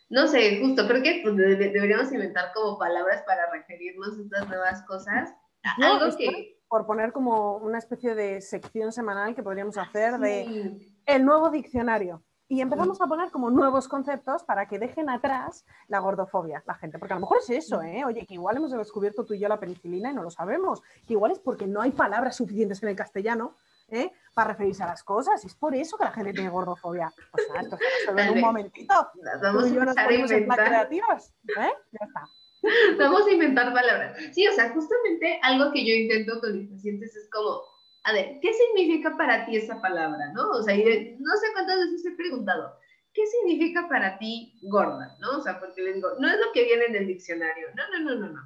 no 0.09 0.27
sé, 0.27 0.61
justo 0.61 0.87
creo 0.89 1.03
que 1.03 1.21
pues, 1.23 1.37
deberíamos 1.37 2.11
inventar 2.13 2.53
como 2.53 2.79
palabras 2.79 3.23
para 3.27 3.51
referirnos 3.51 4.19
a 4.19 4.23
estas 4.23 4.49
nuevas 4.49 4.83
cosas. 4.87 5.35
Algo 5.79 6.17
que 6.17 6.59
por 6.69 6.87
poner 6.87 7.13
como 7.13 7.59
una 7.59 7.77
especie 7.77 8.15
de 8.15 8.41
sección 8.41 8.93
semanal 8.93 9.35
que 9.35 9.43
podríamos 9.43 9.77
hacer 9.77 10.19
de 10.19 10.81
el 11.05 11.25
nuevo 11.25 11.51
diccionario. 11.51 12.23
Y 12.53 12.61
empezamos 12.61 13.01
a 13.01 13.07
poner 13.07 13.31
como 13.31 13.49
nuevos 13.49 13.89
conceptos 13.89 14.45
para 14.45 14.69
que 14.69 14.79
dejen 14.79 15.09
atrás 15.09 15.65
la 15.89 16.01
gordofobia, 16.01 16.63
la 16.67 16.75
gente. 16.75 16.99
Porque 16.99 17.15
a 17.15 17.17
lo 17.17 17.23
mejor 17.23 17.39
es 17.39 17.49
eso, 17.49 17.81
¿eh? 17.81 18.05
Oye, 18.05 18.27
que 18.27 18.35
igual 18.35 18.59
hemos 18.59 18.71
descubierto 18.73 19.25
tú 19.25 19.33
y 19.33 19.39
yo 19.39 19.49
la 19.49 19.59
penicilina 19.59 20.11
y 20.11 20.15
no 20.15 20.23
lo 20.23 20.31
sabemos. 20.31 20.83
Que 21.07 21.15
igual 21.15 21.33
es 21.33 21.39
porque 21.39 21.67
no 21.67 21.81
hay 21.81 21.93
palabras 21.93 22.37
suficientes 22.37 22.83
en 22.83 22.91
el 22.91 22.95
castellano 22.95 23.57
¿eh? 23.89 24.13
para 24.35 24.51
referirse 24.51 24.83
a 24.83 24.89
las 24.89 25.03
cosas. 25.03 25.43
Y 25.45 25.47
es 25.47 25.55
por 25.55 25.75
eso 25.75 25.97
que 25.97 26.05
la 26.05 26.13
gente 26.13 26.35
tiene 26.35 26.51
gordofobia. 26.51 27.11
O 27.33 27.39
sea, 27.39 27.63
esto 27.63 27.79
se 28.05 28.13
ve 28.13 28.23
en 28.23 28.35
un 28.35 28.41
momentito. 28.43 28.95
Vamos 29.43 29.63
tú 29.63 29.69
y 29.71 29.75
yo 29.75 29.85
nos 29.87 29.95
ponemos 29.95 30.31
en 30.31 30.47
creativas. 30.47 31.33
¿eh? 31.57 31.73
Ya 31.91 32.07
está. 32.07 32.29
Vamos 32.99 33.27
a 33.27 33.31
inventar 33.31 33.73
palabras. 33.73 34.15
Sí, 34.33 34.47
o 34.47 34.53
sea, 34.53 34.75
justamente 34.75 35.41
algo 35.43 35.73
que 35.73 35.87
yo 35.87 35.95
intento 35.95 36.39
con 36.39 36.59
mis 36.59 36.69
pacientes 36.69 37.17
es 37.17 37.31
como, 37.31 37.63
a 38.05 38.13
ver, 38.13 38.39
¿qué 38.41 38.53
significa 38.53 39.17
para 39.17 39.47
ti 39.47 39.57
esa 39.57 39.81
palabra? 39.81 40.33
¿no? 40.35 40.51
O 40.51 40.63
sea, 40.63 40.75
no 40.77 41.37
sé 41.37 41.47
cuántas 41.53 41.79
veces 41.79 42.07
he 42.07 42.17
preguntado, 42.17 42.77
¿qué 43.15 43.27
significa 43.27 43.89
para 43.89 44.19
ti 44.19 44.59
gorda? 44.63 45.17
¿No? 45.21 45.39
O 45.39 45.41
sea, 45.41 45.61
porque 45.61 45.83
les 45.83 45.97
digo, 45.97 46.09
no 46.19 46.29
es 46.29 46.39
lo 46.39 46.53
que 46.53 46.65
viene 46.65 46.87
en 46.87 46.97
el 46.97 47.07
diccionario. 47.07 47.69
No, 47.77 47.99
no, 47.99 48.11
no, 48.11 48.21
no, 48.21 48.33
no. 48.33 48.41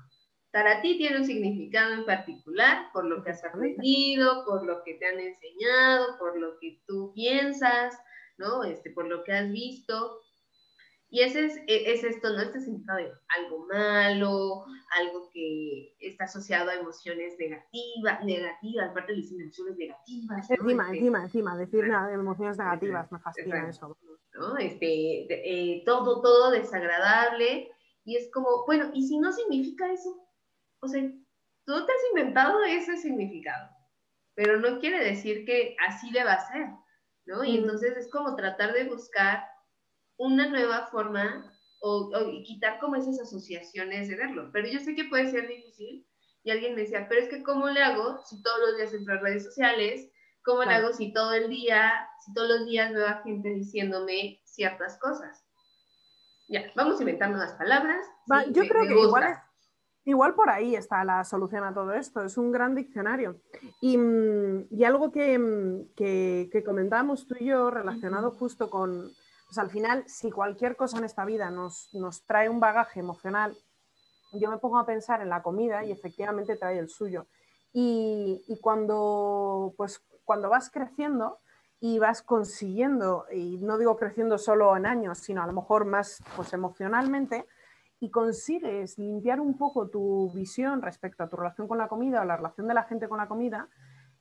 Para 0.52 0.80
ti 0.80 0.96
tiene 0.96 1.18
un 1.18 1.24
significado 1.24 1.94
en 1.94 2.06
particular 2.06 2.90
por 2.92 3.04
lo 3.04 3.22
que 3.22 3.30
has 3.30 3.44
aprendido, 3.44 4.44
por 4.44 4.64
lo 4.64 4.82
que 4.84 4.94
te 4.94 5.06
han 5.06 5.20
enseñado, 5.20 6.18
por 6.18 6.38
lo 6.38 6.58
que 6.58 6.80
tú 6.86 7.12
piensas, 7.14 7.98
¿no? 8.38 8.64
Este, 8.64 8.90
por 8.90 9.06
lo 9.06 9.22
que 9.24 9.32
has 9.32 9.50
visto. 9.50 10.20
Y 11.08 11.20
ese 11.20 11.46
es, 11.46 11.56
e, 11.68 11.92
es 11.92 12.02
esto, 12.02 12.30
¿no? 12.30 12.42
Este 12.42 12.60
significado 12.60 12.98
de 12.98 13.12
algo 13.36 13.66
malo, 13.66 14.64
algo 14.98 15.30
que 15.32 15.94
está 16.00 16.24
asociado 16.24 16.70
a 16.70 16.74
emociones 16.74 17.36
negativas, 17.38 18.24
negativas, 18.24 18.90
aparte 18.90 19.12
de 19.12 19.18
las 19.18 19.30
emociones 19.30 19.76
negativas. 19.76 20.00
Encima, 20.08 20.40
este, 20.40 20.54
encima, 20.94 21.22
encima, 21.22 21.56
decir 21.56 21.86
nada 21.86 22.08
de 22.08 22.14
emociones 22.14 22.58
negativas, 22.58 23.12
me 23.12 23.20
fascina 23.20 23.68
eso. 23.68 23.96
¿no? 24.34 24.58
Este, 24.58 25.26
eh, 25.30 25.82
todo, 25.86 26.20
todo 26.20 26.50
desagradable. 26.50 27.70
Y 28.04 28.16
es 28.16 28.30
como, 28.32 28.64
bueno, 28.66 28.90
¿y 28.92 29.06
si 29.06 29.18
no 29.18 29.32
significa 29.32 29.92
eso? 29.92 30.28
O 30.80 30.88
sea, 30.88 31.02
tú 31.64 31.86
te 31.86 31.92
has 31.92 32.10
inventado 32.10 32.62
ese 32.64 32.96
significado, 32.96 33.70
pero 34.34 34.58
no 34.58 34.78
quiere 34.80 35.04
decir 35.04 35.44
que 35.44 35.76
así 35.86 36.10
deba 36.12 36.38
ser, 36.46 36.68
¿no? 37.26 37.44
Y 37.44 37.58
entonces 37.58 37.96
es 37.96 38.10
como 38.10 38.36
tratar 38.36 38.72
de 38.72 38.84
buscar 38.84 39.44
una 40.18 40.48
nueva 40.48 40.86
forma 40.86 41.52
o, 41.80 42.10
quitar 42.44 42.78
como 42.80 42.96
esas 42.96 43.20
asociaciones 43.20 44.08
de 44.08 44.16
verlo. 44.16 44.50
Pero 44.52 44.68
yo 44.68 44.80
sé 44.80 44.94
que 44.94 45.04
puede 45.04 45.30
ser 45.30 45.46
difícil. 45.48 46.06
Y 46.42 46.50
alguien 46.50 46.74
me 46.74 46.82
decía, 46.82 47.06
pero 47.08 47.22
es 47.22 47.28
que 47.28 47.42
¿cómo 47.42 47.68
le 47.68 47.82
hago 47.82 48.18
si 48.24 48.40
todos 48.42 48.58
los 48.60 48.76
días 48.76 48.94
entro 48.94 49.14
a 49.14 49.18
redes 49.18 49.44
sociales? 49.44 50.08
¿Cómo 50.44 50.62
le 50.62 50.74
hago 50.74 50.92
si 50.92 51.12
todo 51.12 51.32
el 51.32 51.48
día, 51.48 52.08
si 52.24 52.32
todos 52.32 52.48
los 52.48 52.66
días 52.66 52.92
veo 52.92 53.06
a 53.06 53.22
gente 53.22 53.48
diciéndome 53.48 54.40
ciertas 54.44 54.96
cosas? 55.00 55.44
Ya, 56.48 56.70
vamos 56.76 56.98
a 56.98 57.02
inventar 57.02 57.30
nuevas 57.30 57.54
palabras. 57.54 58.06
yo 58.52 58.62
creo 58.68 58.86
que 58.86 58.92
igual, 58.92 59.42
igual 60.04 60.34
por 60.36 60.48
ahí 60.48 60.76
está 60.76 61.02
la 61.02 61.24
solución 61.24 61.64
a 61.64 61.74
todo 61.74 61.92
esto. 61.92 62.22
Es 62.22 62.38
un 62.38 62.52
gran 62.52 62.76
diccionario. 62.76 63.40
Y, 63.80 63.98
mm, 63.98 64.68
y 64.70 64.84
algo 64.84 65.10
que, 65.10 65.36
mm, 65.36 65.94
que, 65.96 66.48
que 66.52 66.62
comentábamos 66.62 67.26
tú 67.26 67.34
y 67.40 67.46
yo 67.46 67.72
relacionado 67.72 68.30
justo 68.30 68.70
con, 68.70 69.10
pues 69.46 69.58
al 69.58 69.70
final, 69.70 70.04
si 70.08 70.30
cualquier 70.30 70.76
cosa 70.76 70.98
en 70.98 71.04
esta 71.04 71.24
vida 71.24 71.50
nos, 71.50 71.88
nos 71.94 72.24
trae 72.24 72.48
un 72.48 72.60
bagaje 72.60 73.00
emocional, 73.00 73.56
yo 74.32 74.50
me 74.50 74.58
pongo 74.58 74.78
a 74.78 74.86
pensar 74.86 75.22
en 75.22 75.28
la 75.28 75.42
comida 75.42 75.84
y 75.84 75.92
efectivamente 75.92 76.56
trae 76.56 76.78
el 76.78 76.88
suyo. 76.88 77.26
Y, 77.72 78.58
cuando, 78.62 79.74
pues, 79.76 80.02
cuando 80.24 80.48
vas 80.48 80.70
creciendo 80.70 81.40
y 81.78 81.98
vas 81.98 82.22
consiguiendo, 82.22 83.26
y 83.30 83.58
no 83.58 83.76
digo 83.76 83.96
creciendo 83.96 84.38
solo 84.38 84.74
en 84.76 84.86
años, 84.86 85.18
sino 85.18 85.42
a 85.42 85.46
lo 85.46 85.52
mejor 85.52 85.84
más 85.84 86.22
pues, 86.36 86.52
emocionalmente, 86.54 87.46
y 88.00 88.10
consigues 88.10 88.98
limpiar 88.98 89.40
un 89.40 89.56
poco 89.58 89.88
tu 89.88 90.30
visión 90.32 90.82
respecto 90.82 91.22
a 91.22 91.28
tu 91.28 91.36
relación 91.36 91.68
con 91.68 91.78
la 91.78 91.88
comida 91.88 92.22
o 92.22 92.24
la 92.24 92.36
relación 92.36 92.66
de 92.66 92.74
la 92.74 92.84
gente 92.84 93.08
con 93.08 93.18
la 93.18 93.28
comida, 93.28 93.68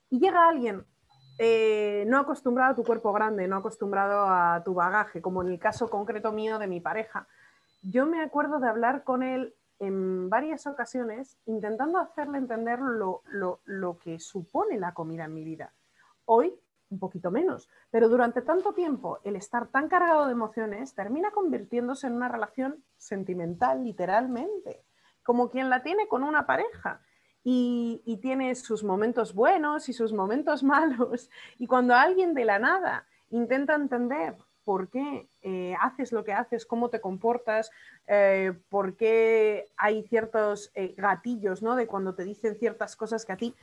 y 0.10 0.20
llega 0.20 0.48
alguien 0.48 0.86
eh, 1.38 2.06
no 2.08 2.20
acostumbrado 2.20 2.72
a 2.72 2.76
tu 2.76 2.84
cuerpo 2.84 3.12
grande, 3.12 3.48
no 3.48 3.58
acostumbrado 3.58 4.26
a 4.28 4.62
tu 4.64 4.74
bagaje, 4.74 5.22
como 5.22 5.42
en 5.42 5.50
el 5.50 5.60
caso 5.60 5.90
concreto 5.90 6.32
mío 6.32 6.60
de 6.60 6.68
mi 6.68 6.80
pareja. 6.80 7.28
Yo 7.82 8.06
me 8.06 8.22
acuerdo 8.22 8.60
de 8.60 8.68
hablar 8.68 9.04
con 9.04 9.22
él 9.22 9.56
en 9.80 10.30
varias 10.30 10.66
ocasiones 10.68 11.38
intentando 11.46 12.00
hacerle 12.00 12.38
entender 12.38 12.80
lo, 12.80 13.22
lo 13.66 13.98
que 14.00 14.20
supone 14.20 14.80
la 14.80 14.94
comida 14.94 15.26
en 15.26 15.34
mi 15.34 15.44
vida. 15.44 15.74
Hoy, 16.24 16.58
un 16.90 17.00
poquito 17.00 17.32
menos, 17.32 17.70
pero 17.92 18.08
durante 18.08 18.42
tanto 18.42 18.74
tiempo 18.74 19.20
el 19.24 19.36
estar 19.36 19.68
tan 19.68 19.90
cargado 19.90 20.26
de 20.26 20.32
emociones 20.32 20.96
termina 20.96 21.32
convirtiéndose 21.32 22.08
en 22.08 22.14
una 22.14 22.30
relación 22.30 22.84
sentimental, 22.98 23.84
literalmente, 23.84 24.86
como 25.24 25.50
quien 25.50 25.70
la 25.70 25.84
tiene 25.84 26.08
con 26.08 26.24
una 26.24 26.46
pareja 26.46 27.02
y, 27.48 28.20
tiene 28.24 28.56
sus 28.56 28.84
momentos 28.84 29.36
buenos 29.36 29.88
y 29.88 29.94
sus 29.94 30.12
momentos 30.12 30.64
malos. 30.76 31.30
Y 31.60 31.68
cuando 31.68 31.94
alguien 31.94 32.34
de 32.34 32.44
la 32.44 32.60
nada 32.60 33.06
intenta 33.30 33.76
entender 33.76 34.36
por 34.64 34.90
qué 34.90 35.30
eh, 35.44 35.76
haces 35.80 36.12
lo 36.12 36.24
que 36.24 36.34
haces, 36.34 36.66
cómo 36.66 36.90
te 36.90 37.00
comportas, 37.00 37.70
eh, 38.08 38.52
por 38.70 38.98
qué 38.98 39.68
hay 39.78 40.02
ciertos 40.08 40.72
eh, 40.74 40.96
gatillos, 40.98 41.62
¿no? 41.62 41.76
De 41.76 41.86
cuando 41.86 42.16
te 42.16 42.24
dicen 42.24 42.58
ciertas 42.58 42.96
cosas 42.96 43.26
que 43.26 43.34
a 43.34 43.38
ti 43.38 43.54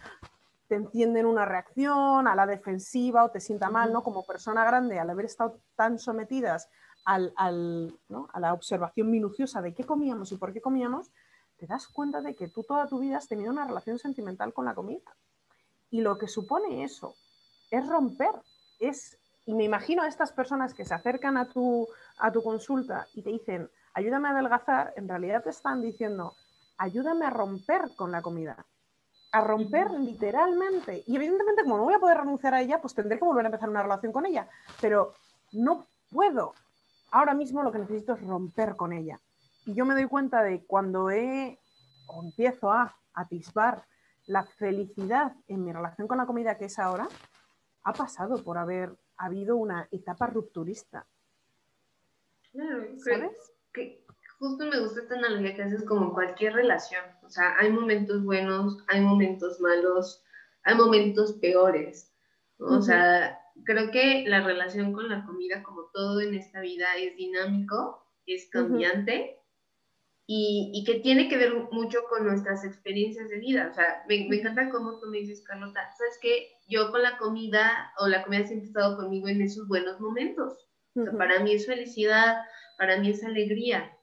te 0.69 0.77
encienden 0.77 1.27
una 1.27 1.45
reacción 1.45 2.29
a 2.29 2.37
la 2.37 2.47
defensiva 2.47 3.25
o 3.25 3.31
te 3.33 3.41
sienta 3.41 3.69
mal, 3.69 3.93
¿no? 3.93 4.05
Como 4.05 4.25
persona 4.25 4.65
grande, 4.65 5.01
al 5.01 5.11
haber 5.11 5.25
estado 5.25 5.59
tan 5.75 5.99
sometidas 5.99 6.71
al, 7.05 7.35
a 7.37 8.41
la 8.41 8.55
observación 8.55 9.11
minuciosa 9.11 9.61
de 9.61 9.75
qué 9.75 9.83
comíamos 9.83 10.31
y 10.31 10.37
por 10.37 10.53
qué 10.53 10.61
comíamos, 10.61 11.11
te 11.63 11.69
das 11.69 11.87
cuenta 11.87 12.21
de 12.21 12.35
que 12.35 12.49
tú 12.49 12.65
toda 12.65 12.89
tu 12.89 12.99
vida 12.99 13.19
has 13.19 13.29
tenido 13.29 13.53
una 13.53 13.65
relación 13.65 13.97
sentimental 13.97 14.53
con 14.53 14.65
la 14.65 14.75
comida. 14.75 15.15
Y 15.91 16.01
lo 16.01 16.19
que 16.19 16.27
supone 16.27 16.83
eso 16.83 17.15
es 17.71 17.87
romper, 17.87 18.33
es, 18.81 19.17
y 19.47 19.55
me 19.55 19.63
imagino 19.63 20.03
a 20.03 20.09
estas 20.09 20.33
personas 20.33 20.75
que 20.75 20.85
se 20.85 20.93
acercan 20.93 21.37
a 21.37 21.49
tu, 21.49 21.87
a 22.19 22.33
tu 22.33 22.43
consulta 22.43 23.07
y 23.15 23.23
te 23.23 23.31
dicen, 23.31 23.71
ayúdame 23.95 24.27
a 24.27 24.31
adelgazar, 24.33 24.93
en 24.97 25.09
realidad 25.09 25.45
te 25.45 25.51
están 25.51 25.81
diciendo, 25.81 26.35
ayúdame 26.79 27.27
a 27.27 27.31
romper 27.31 27.95
con 27.95 28.11
la 28.11 28.23
comida. 28.23 28.67
A 29.31 29.41
romper 29.43 29.93
literalmente. 29.93 31.05
Y 31.07 31.15
evidentemente, 31.15 31.63
como 31.63 31.77
no 31.77 31.85
voy 31.85 31.95
a 31.95 32.01
poder 32.01 32.19
renunciar 32.19 32.55
a 32.55 32.61
ella, 32.61 32.81
pues 32.81 32.93
tendré 32.93 33.21
que 33.21 33.25
volver 33.25 33.45
a 33.45 33.49
empezar 33.51 33.69
una 33.69 33.85
relación 33.85 34.11
con 34.11 34.27
ella. 34.27 34.49
Pero 34.81 35.15
no 35.53 35.87
puedo. 36.11 36.55
Ahora 37.13 37.35
mismo 37.35 37.63
lo 37.63 37.71
que 37.71 37.79
necesito 37.79 38.15
es 38.15 38.27
romper 38.27 38.75
con 38.75 38.93
ella. 38.93 39.21
Y 39.65 39.75
yo 39.75 39.85
me 39.85 39.95
doy 39.95 40.07
cuenta 40.07 40.43
de 40.43 40.65
cuando 40.65 41.11
he 41.11 41.59
o 42.07 42.23
empiezo 42.23 42.71
a 42.71 42.97
atisbar 43.15 43.87
la 44.27 44.45
felicidad 44.45 45.35
en 45.49 45.65
mi 45.65 45.73
relación 45.73 46.09
con 46.09 46.19
la 46.19 46.27
comida 46.27 46.57
que 46.57 46.67
es 46.67 46.79
ahora, 46.79 47.09
ha 47.85 47.93
pasado 47.93 48.43
por 48.43 48.59
haber 48.59 48.97
habido 49.17 49.57
una 49.57 49.89
etapa 49.91 50.27
rupturista. 50.27 51.07
Claro, 52.53 52.87
¿sabes? 52.99 53.53
Que, 53.73 54.05
justo 54.39 54.67
me 54.67 54.81
gusta 54.81 55.01
esta 55.01 55.15
analogía 55.15 55.55
que 55.55 55.63
haces 55.63 55.85
como 55.85 56.13
cualquier 56.13 56.55
relación. 56.55 57.05
O 57.23 57.31
sea, 57.31 57.57
hay 57.59 57.71
momentos 57.71 58.25
buenos, 58.25 58.85
hay 58.89 59.01
momentos 59.01 59.61
malos, 59.61 60.25
hay 60.65 60.75
momentos 60.77 61.35
peores. 61.35 62.13
O 62.59 62.81
sea, 62.81 63.41
creo 63.65 63.91
que 63.91 64.25
la 64.27 64.45
relación 64.45 64.93
con 64.93 65.09
la 65.09 65.25
comida, 65.25 65.63
como 65.63 65.87
todo 65.93 66.21
en 66.21 66.35
esta 66.35 66.61
vida, 66.61 66.97
es 66.97 67.17
dinámico, 67.17 68.07
es 68.27 68.49
cambiante 68.51 69.42
y, 70.35 70.85
que 70.85 71.01
tiene 71.01 71.29
que 71.29 71.37
ver 71.37 71.53
mucho 71.73 71.99
con 72.09 72.27
nuestras 72.27 72.65
experiencias 72.65 73.29
de 73.29 73.39
vida. 73.39 73.69
O 73.71 73.75
sea, 73.75 74.03
me, 74.09 74.17
encanta 74.17 74.71
cómo 74.71 74.99
tú 74.99 75.09
me 75.09 75.19
dices, 75.19 75.45
Carlota, 75.47 75.81
sabes 75.99 76.19
que 76.23 76.49
yo 76.67 76.91
con 76.91 77.03
la 77.03 77.19
comida 77.19 77.93
o 77.99 78.09
la 78.09 78.25
comida 78.25 78.47
siempre 78.47 78.69
ha 78.69 78.69
estado 78.69 78.97
conmigo 78.97 79.29
en 79.29 79.43
esos 79.43 79.69
buenos 79.69 80.01
momentos. 80.01 80.57
para 81.19 81.41
mí 81.41 81.53
es 81.53 81.67
felicidad, 81.67 82.37
para 82.79 82.99
mí 82.99 83.11
es 83.11 83.23
alegría. 83.23 83.95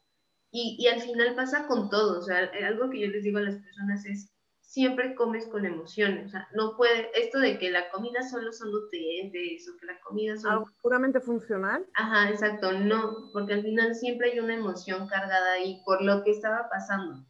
Y, 0.51 0.77
y, 0.79 0.88
al 0.88 1.01
final 1.01 1.33
pasa 1.36 1.65
con 1.67 1.89
todo. 1.89 2.19
O 2.19 2.21
sea, 2.21 2.51
algo 2.67 2.91
que 2.91 3.00
yo 3.00 3.07
les 3.07 3.24
digo 3.24 3.39
a 3.39 3.43
las 3.43 3.55
personas 3.55 4.05
es, 4.05 4.31
siempre 4.69 5.15
comes 5.15 5.47
con 5.47 5.65
emociones. 5.65 6.27
O 6.27 6.29
sea, 6.29 6.47
no 6.53 6.77
puede, 6.77 7.09
esto 7.19 7.39
de 7.39 7.57
que 7.57 7.71
la 7.71 7.89
comida 7.89 8.21
solo 8.21 8.53
son 8.53 8.71
nutrientes 8.71 9.67
o 9.67 9.75
que 9.77 9.88
la 9.88 9.99
comida 9.99 10.38
son... 10.38 10.51
¿Algo 10.51 10.69
puramente 10.83 11.19
funcional? 11.19 11.88
Ajá, 11.95 12.29
exacto, 12.29 12.71
no, 12.73 13.31
porque 13.33 13.55
al 13.55 13.63
final 13.63 13.95
siempre 13.95 14.31
hay 14.31 14.39
una 14.39 14.53
emoción 14.53 15.07
cargada 15.07 15.53
ahí 15.53 15.81
por 15.85 16.03
lo 16.03 16.23
que 16.23 16.31
estaba 16.31 16.69
pasando. 16.69 17.25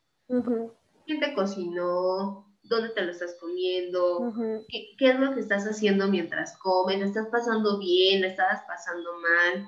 ¿Quién 1.05 1.21
te 1.21 1.33
cocinó? 1.33 2.45
¿Dónde 2.63 2.89
te 2.89 3.03
lo 3.03 3.11
estás 3.11 3.37
comiendo? 3.39 4.33
¿Qué, 4.67 4.95
¿Qué, 4.97 5.11
es 5.11 5.19
lo 5.19 5.33
que 5.33 5.39
estás 5.39 5.65
haciendo 5.65 6.09
mientras 6.09 6.57
comes? 6.57 6.99
¿La 6.99 7.05
estás 7.05 7.27
pasando 7.31 7.79
bien? 7.79 8.21
¿La 8.21 8.27
estabas 8.27 8.63
pasando 8.67 9.11
mal? 9.13 9.65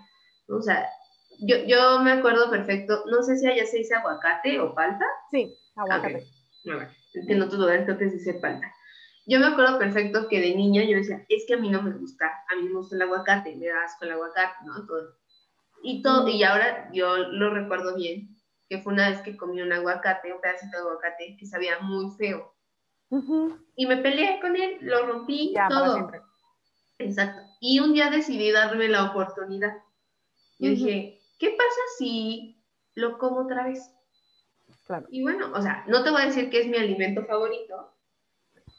O 0.49 0.61
sea, 0.61 0.85
yo, 1.39 1.55
yo 1.65 1.99
me 1.99 2.11
acuerdo 2.11 2.49
perfecto, 2.49 3.05
no 3.09 3.23
sé 3.23 3.37
si 3.37 3.47
allá 3.47 3.65
se 3.65 3.77
dice 3.77 3.95
aguacate 3.95 4.59
o 4.59 4.75
palta. 4.75 5.05
Sí, 5.31 5.55
aguacate 5.77 6.27
en 7.13 7.41
otros 7.41 7.59
lugares 7.59 7.85
creo 7.85 7.97
que 7.97 8.09
sí 8.09 8.19
se 8.19 8.39
falta. 8.39 8.73
Yo 9.25 9.39
me 9.39 9.47
acuerdo 9.47 9.77
perfecto 9.77 10.27
que 10.27 10.39
de 10.39 10.55
niña 10.55 10.83
yo 10.83 10.97
decía, 10.97 11.25
es 11.29 11.45
que 11.47 11.53
a 11.53 11.57
mí 11.57 11.69
no 11.69 11.81
me 11.81 11.91
gusta, 11.91 12.31
a 12.49 12.55
mí 12.55 12.63
me 12.63 12.73
gusta 12.73 12.95
el 12.95 13.03
aguacate, 13.03 13.55
me 13.55 13.67
da 13.67 13.83
asco 13.83 14.05
el 14.05 14.11
aguacate, 14.11 14.65
¿no? 14.65 14.85
Todo. 14.85 15.15
Y, 15.83 16.01
todo, 16.01 16.27
y 16.27 16.43
ahora 16.43 16.89
yo 16.93 17.17
lo 17.17 17.53
recuerdo 17.53 17.95
bien, 17.95 18.35
que 18.69 18.79
fue 18.79 18.93
una 18.93 19.09
vez 19.09 19.21
que 19.21 19.37
comí 19.37 19.61
un 19.61 19.73
aguacate, 19.73 20.33
un 20.33 20.41
pedacito 20.41 20.77
de 20.77 20.83
aguacate 20.83 21.37
que 21.39 21.45
sabía 21.45 21.79
muy 21.79 22.15
feo. 22.17 22.55
Y 23.75 23.85
me 23.87 23.97
peleé 23.97 24.39
con 24.39 24.55
él, 24.55 24.77
lo 24.81 25.05
rompí, 25.05 25.53
todo. 25.69 26.11
Exacto. 26.97 27.41
Y 27.59 27.79
un 27.79 27.93
día 27.93 28.09
decidí 28.09 28.51
darme 28.51 28.87
la 28.87 29.11
oportunidad. 29.11 29.73
Yo 30.59 30.69
dije, 30.69 31.19
¿qué 31.39 31.49
pasa 31.49 31.81
si 31.97 32.63
lo 32.93 33.17
como 33.17 33.41
otra 33.41 33.65
vez? 33.65 33.91
Y 35.09 35.21
bueno, 35.23 35.51
o 35.53 35.61
sea, 35.61 35.83
no 35.87 36.03
te 36.03 36.09
voy 36.09 36.23
a 36.23 36.25
decir 36.25 36.49
que 36.49 36.61
es 36.61 36.67
mi 36.67 36.77
alimento 36.77 37.23
favorito, 37.25 37.93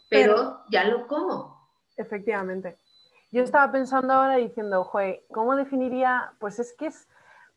pero, 0.09 0.63
ya 0.71 0.85
lo 0.85 1.07
como. 1.07 1.71
Efectivamente. 1.97 2.79
Yo 3.31 3.43
estaba 3.43 3.73
pensando 3.73 4.13
ahora 4.13 4.37
diciendo, 4.37 4.85
joder, 4.85 5.25
¿cómo 5.33 5.57
definiría? 5.57 6.35
Pues 6.39 6.59
es 6.59 6.75
que 6.75 6.87
es 6.87 7.09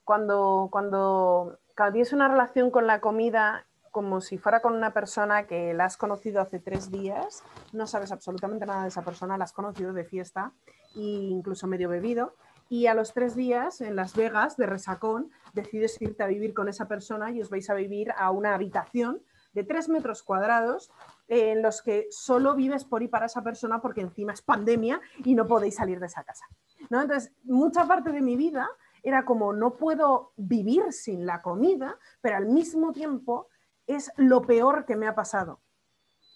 cuando, 0.06 0.70
cuando, 0.72 1.60
cuando 1.76 1.94
tienes 1.94 2.14
una 2.14 2.30
relación 2.30 2.72
con 2.72 2.88
la 2.88 3.02
comida 3.02 3.66
como 3.92 4.20
si 4.20 4.38
fuera 4.38 4.62
con 4.62 4.74
una 4.74 4.92
persona 4.92 5.48
que 5.48 5.74
la 5.74 5.86
has 5.86 5.96
conocido 5.96 6.42
hace 6.42 6.60
tres 6.60 6.92
días, 6.92 7.44
no 7.72 7.88
sabes 7.88 8.12
absolutamente 8.12 8.66
nada 8.66 8.84
de 8.84 8.90
esa 8.90 9.04
persona, 9.04 9.38
la 9.38 9.46
has 9.46 9.54
conocido 9.54 9.94
de 9.94 10.04
fiesta 10.04 10.52
e 10.96 11.00
incluso 11.00 11.66
medio 11.66 11.88
bebido, 11.88 12.36
y 12.70 12.88
a 12.88 12.94
los 12.94 13.14
tres 13.14 13.36
días 13.36 13.82
en 13.82 13.96
Las 13.96 14.16
Vegas, 14.16 14.58
de 14.58 14.66
resacón, 14.66 15.32
decides 15.54 16.02
irte 16.02 16.24
a 16.24 16.28
vivir 16.28 16.54
con 16.54 16.68
esa 16.68 16.88
persona 16.88 17.32
y 17.32 17.42
os 17.42 17.50
vais 17.50 17.70
a 17.70 17.76
vivir 17.76 18.12
a 18.18 18.32
una 18.32 18.54
habitación 18.56 19.22
de 19.54 19.64
tres 19.64 19.88
metros 19.88 20.22
cuadrados 20.24 20.92
en 21.28 21.62
los 21.62 21.82
que 21.82 22.08
solo 22.12 22.56
vives 22.56 22.84
por 22.84 23.04
y 23.04 23.08
para 23.08 23.28
esa 23.28 23.42
persona 23.42 23.82
porque 23.82 24.02
encima 24.02 24.34
es 24.34 24.42
pandemia 24.42 25.00
y 25.24 25.34
no 25.34 25.48
podéis 25.48 25.76
salir 25.76 26.00
de 26.00 26.08
esa 26.08 26.24
casa. 26.24 26.46
¿no? 26.90 27.02
Entonces, 27.02 27.32
mucha 27.44 27.88
parte 27.88 28.12
de 28.12 28.22
mi 28.22 28.36
vida 28.36 28.70
era 29.02 29.24
como 29.24 29.54
no 29.54 29.76
puedo 29.76 30.34
vivir 30.36 30.92
sin 30.92 31.26
la 31.26 31.42
comida, 31.42 31.98
pero 32.22 32.38
al 32.38 32.48
mismo 32.48 32.92
tiempo 32.92 33.48
es 33.88 34.12
lo 34.18 34.42
peor 34.42 34.86
que 34.86 34.96
me 34.96 35.08
ha 35.08 35.16
pasado. 35.16 35.62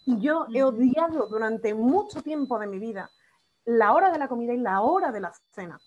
Y 0.05 0.19
yo 0.21 0.45
he 0.53 0.63
odiado 0.63 1.27
durante 1.27 1.73
mucho 1.73 2.21
tiempo 2.21 2.57
de 2.57 2.67
mi 2.67 2.79
vida 2.79 3.09
la 3.65 3.93
hora 3.93 4.11
de 4.11 4.17
la 4.17 4.27
comida 4.27 4.53
y 4.53 4.57
la 4.57 4.81
hora 4.81 5.11
de 5.11 5.19
la 5.19 5.33
cena. 5.51 5.79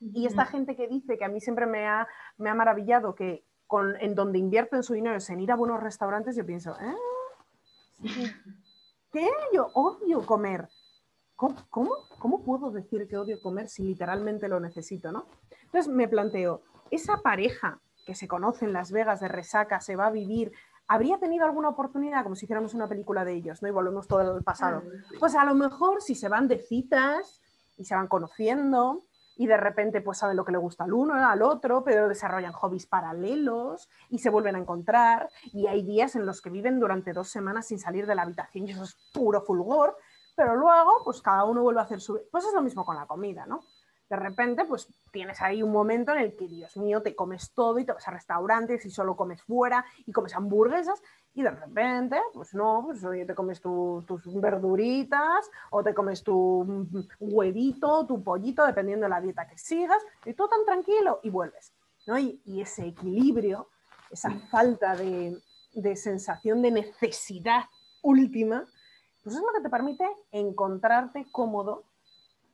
Y 0.00 0.26
esta 0.26 0.46
gente 0.46 0.76
que 0.76 0.86
dice 0.86 1.18
que 1.18 1.24
a 1.24 1.28
mí 1.28 1.40
siempre 1.40 1.66
me 1.66 1.86
ha, 1.86 2.06
me 2.36 2.50
ha 2.50 2.54
maravillado 2.54 3.14
que 3.14 3.44
con, 3.66 3.96
en 4.00 4.14
donde 4.14 4.38
invierten 4.38 4.82
su 4.82 4.94
dinero 4.94 5.16
es 5.16 5.28
en 5.30 5.40
ir 5.40 5.52
a 5.52 5.56
buenos 5.56 5.82
restaurantes, 5.82 6.36
yo 6.36 6.46
pienso, 6.46 6.76
¿eh? 6.80 6.94
¿Qué? 9.12 9.28
Yo 9.52 9.68
odio 9.74 10.24
comer. 10.24 10.68
¿Cómo, 11.34 11.56
¿Cómo, 11.70 11.90
¿Cómo 12.18 12.44
puedo 12.44 12.70
decir 12.70 13.06
que 13.08 13.16
odio 13.16 13.40
comer 13.42 13.68
si 13.68 13.82
literalmente 13.82 14.48
lo 14.48 14.60
necesito, 14.60 15.12
no? 15.12 15.26
Entonces 15.64 15.88
me 15.92 16.08
planteo, 16.08 16.62
esa 16.90 17.18
pareja 17.22 17.80
que 18.06 18.14
se 18.14 18.26
conoce 18.26 18.64
en 18.64 18.72
Las 18.72 18.90
Vegas 18.90 19.20
de 19.20 19.28
resaca 19.28 19.80
se 19.80 19.96
va 19.96 20.06
a 20.06 20.10
vivir 20.10 20.52
habría 20.88 21.18
tenido 21.18 21.44
alguna 21.44 21.68
oportunidad, 21.68 22.22
como 22.22 22.34
si 22.34 22.46
hiciéramos 22.46 22.74
una 22.74 22.88
película 22.88 23.24
de 23.24 23.34
ellos, 23.34 23.62
¿no? 23.62 23.68
Y 23.68 23.70
volvemos 23.70 24.08
todo 24.08 24.36
el 24.36 24.42
pasado. 24.42 24.82
Pues 25.20 25.34
a 25.34 25.44
lo 25.44 25.54
mejor 25.54 26.00
si 26.00 26.14
se 26.14 26.28
van 26.28 26.48
de 26.48 26.58
citas 26.58 27.42
y 27.76 27.84
se 27.84 27.94
van 27.94 28.08
conociendo 28.08 29.04
y 29.38 29.46
de 29.46 29.56
repente 29.56 30.02
pues 30.02 30.18
saben 30.18 30.36
lo 30.36 30.44
que 30.44 30.52
le 30.52 30.58
gusta 30.58 30.84
al 30.84 30.92
uno, 30.92 31.14
al 31.14 31.42
otro, 31.42 31.82
pero 31.84 32.08
desarrollan 32.08 32.52
hobbies 32.52 32.86
paralelos 32.86 33.88
y 34.10 34.18
se 34.18 34.28
vuelven 34.28 34.56
a 34.56 34.58
encontrar 34.58 35.30
y 35.52 35.68
hay 35.68 35.82
días 35.82 36.16
en 36.16 36.26
los 36.26 36.42
que 36.42 36.50
viven 36.50 36.80
durante 36.80 37.12
dos 37.12 37.28
semanas 37.28 37.68
sin 37.68 37.78
salir 37.78 38.06
de 38.06 38.14
la 38.14 38.22
habitación 38.22 38.66
y 38.66 38.72
eso 38.72 38.82
es 38.82 38.96
puro 39.14 39.40
fulgor, 39.40 39.96
pero 40.36 40.56
luego 40.56 41.02
pues 41.04 41.22
cada 41.22 41.44
uno 41.44 41.62
vuelve 41.62 41.80
a 41.80 41.84
hacer 41.84 42.00
su... 42.00 42.20
Pues 42.30 42.44
es 42.44 42.52
lo 42.52 42.60
mismo 42.60 42.84
con 42.84 42.96
la 42.96 43.06
comida, 43.06 43.46
¿no? 43.46 43.60
de 44.08 44.16
repente, 44.16 44.64
pues 44.64 44.88
tienes 45.12 45.40
ahí 45.42 45.62
un 45.62 45.70
momento 45.70 46.12
en 46.12 46.18
el 46.18 46.36
que, 46.36 46.48
Dios 46.48 46.76
mío, 46.76 47.02
te 47.02 47.14
comes 47.14 47.52
todo 47.52 47.78
y 47.78 47.84
te 47.84 47.92
vas 47.92 48.08
a 48.08 48.10
restaurantes 48.10 48.84
y 48.86 48.90
solo 48.90 49.16
comes 49.16 49.42
fuera 49.42 49.84
y 50.06 50.12
comes 50.12 50.34
hamburguesas 50.34 51.02
y 51.34 51.42
de 51.42 51.50
repente, 51.50 52.20
pues 52.34 52.52
no, 52.54 52.82
pues 52.84 53.04
oye, 53.04 53.24
te 53.24 53.34
comes 53.34 53.60
tus 53.60 54.40
verduritas 54.40 55.48
o 55.70 55.82
te 55.82 55.94
comes 55.94 56.24
tu 56.24 56.86
huevito, 57.20 58.06
tu 58.06 58.24
pollito, 58.24 58.66
dependiendo 58.66 59.04
de 59.04 59.10
la 59.10 59.20
dieta 59.20 59.46
que 59.46 59.56
sigas 59.56 60.02
y 60.24 60.34
todo 60.34 60.48
tan 60.48 60.64
tranquilo 60.64 61.20
y 61.22 61.30
vuelves. 61.30 61.72
¿no? 62.06 62.18
Y, 62.18 62.40
ese 62.60 62.86
equilibrio, 62.86 63.68
esa 64.10 64.30
falta 64.50 64.96
de, 64.96 65.40
de 65.74 65.96
sensación 65.96 66.60
de 66.62 66.72
necesidad 66.72 67.64
última, 68.02 68.66
pues 69.22 69.36
es 69.36 69.42
lo 69.42 69.52
que 69.54 69.62
te 69.62 69.70
permite 69.70 70.08
encontrarte 70.32 71.26
cómodo 71.30 71.84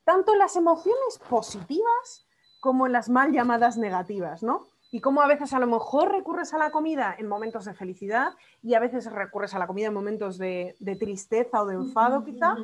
tanto 0.04 0.34
en 0.34 0.38
las 0.38 0.56
emociones 0.56 1.18
positivas 1.30 2.26
como 2.60 2.86
en 2.86 2.92
las 2.92 3.08
mal 3.08 3.32
llamadas 3.32 3.78
negativas, 3.78 4.42
¿no? 4.42 4.73
Y 4.94 5.00
cómo 5.00 5.22
a 5.22 5.26
veces 5.26 5.52
a 5.52 5.58
lo 5.58 5.66
mejor 5.66 6.12
recurres 6.12 6.54
a 6.54 6.58
la 6.58 6.70
comida 6.70 7.16
en 7.18 7.26
momentos 7.26 7.64
de 7.64 7.74
felicidad 7.74 8.28
y 8.62 8.74
a 8.74 8.78
veces 8.78 9.10
recurres 9.10 9.52
a 9.52 9.58
la 9.58 9.66
comida 9.66 9.88
en 9.88 9.92
momentos 9.92 10.38
de, 10.38 10.76
tristeza 11.00 11.62
o 11.62 11.66
de 11.66 11.74
enfado 11.74 12.24
quizá, 12.24 12.54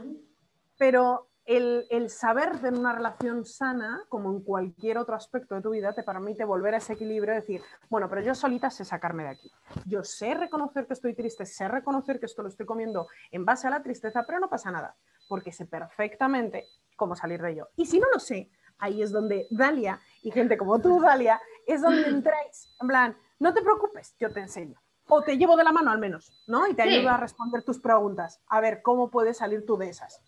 pero 0.78 1.26
el, 1.44 1.88
el, 1.90 2.08
saber 2.08 2.60
tener 2.60 2.78
una 2.78 2.92
relación 2.92 3.44
sana, 3.44 4.04
como 4.08 4.30
en 4.30 4.44
cualquier 4.44 4.98
otro 4.98 5.16
aspecto 5.16 5.56
de 5.56 5.60
tu 5.60 5.70
vida, 5.70 5.92
te 5.92 6.04
permite 6.04 6.44
volver 6.44 6.74
a 6.74 6.76
ese 6.76 6.92
equilibrio 6.92 7.32
y 7.32 7.38
decir, 7.38 7.62
bueno, 7.88 8.08
pero 8.08 8.20
yo 8.20 8.32
solita 8.36 8.70
sé 8.70 8.84
sacarme 8.84 9.24
de 9.24 9.30
aquí. 9.30 9.50
Yo 9.84 10.04
sé 10.04 10.34
reconocer 10.34 10.86
que 10.86 10.92
estoy 10.92 11.14
triste, 11.14 11.44
sé 11.44 11.66
reconocer 11.66 12.20
que 12.20 12.26
esto 12.26 12.42
lo 12.42 12.48
estoy 12.48 12.64
comiendo 12.64 13.08
en 13.32 13.44
base 13.44 13.66
a 13.66 13.70
la 13.70 13.82
tristeza, 13.82 14.22
pero 14.24 14.38
no 14.38 14.48
pasa 14.48 14.70
nada, 14.70 14.94
porque 15.28 15.50
sé 15.50 15.66
perfectamente 15.66 16.68
cómo 16.94 17.16
salir 17.16 17.42
de 17.42 17.50
ello. 17.50 17.70
Y 17.74 17.86
si 17.86 17.98
no 17.98 18.06
lo 18.14 18.20
sé, 18.20 18.52
ahí 18.80 19.02
es 19.02 19.12
donde 19.12 19.46
Dalia 19.50 20.00
y 20.22 20.30
gente 20.30 20.56
como 20.56 20.80
tú, 20.80 21.00
Dalia, 21.00 21.40
es 21.72 21.82
donde 21.82 22.08
entráis. 22.08 22.68
En 22.80 22.88
plan, 22.88 23.16
no 23.38 23.54
te 23.54 23.62
preocupes, 23.62 24.14
yo 24.18 24.30
te 24.30 24.40
enseño. 24.40 24.80
O 25.08 25.22
te 25.22 25.36
llevo 25.36 25.56
de 25.56 25.64
la 25.64 25.72
mano 25.72 25.90
al 25.90 25.98
menos, 25.98 26.32
¿no? 26.46 26.68
Y 26.68 26.74
te 26.74 26.82
ayudo 26.82 27.10
a 27.10 27.16
responder 27.16 27.64
tus 27.64 27.80
preguntas. 27.80 28.40
A 28.46 28.60
ver, 28.60 28.80
¿cómo 28.82 29.10
puedes 29.10 29.38
salir 29.38 29.66
tú 29.66 29.76
de 29.76 29.88
esas? 29.88 30.22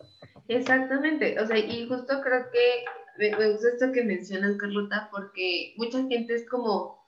Exactamente. 0.49 1.39
O 1.39 1.47
sea, 1.47 1.57
y 1.57 1.87
justo 1.89 2.21
creo 2.21 2.51
que 2.51 2.85
me, 3.19 3.53
gusta 3.53 3.69
esto 3.69 3.93
que 3.93 4.03
mencionas, 4.03 4.57
Carlota, 4.57 5.09
porque 5.13 5.75
mucha 5.77 6.03
gente 6.09 6.35
es 6.35 6.49
como, 6.49 7.01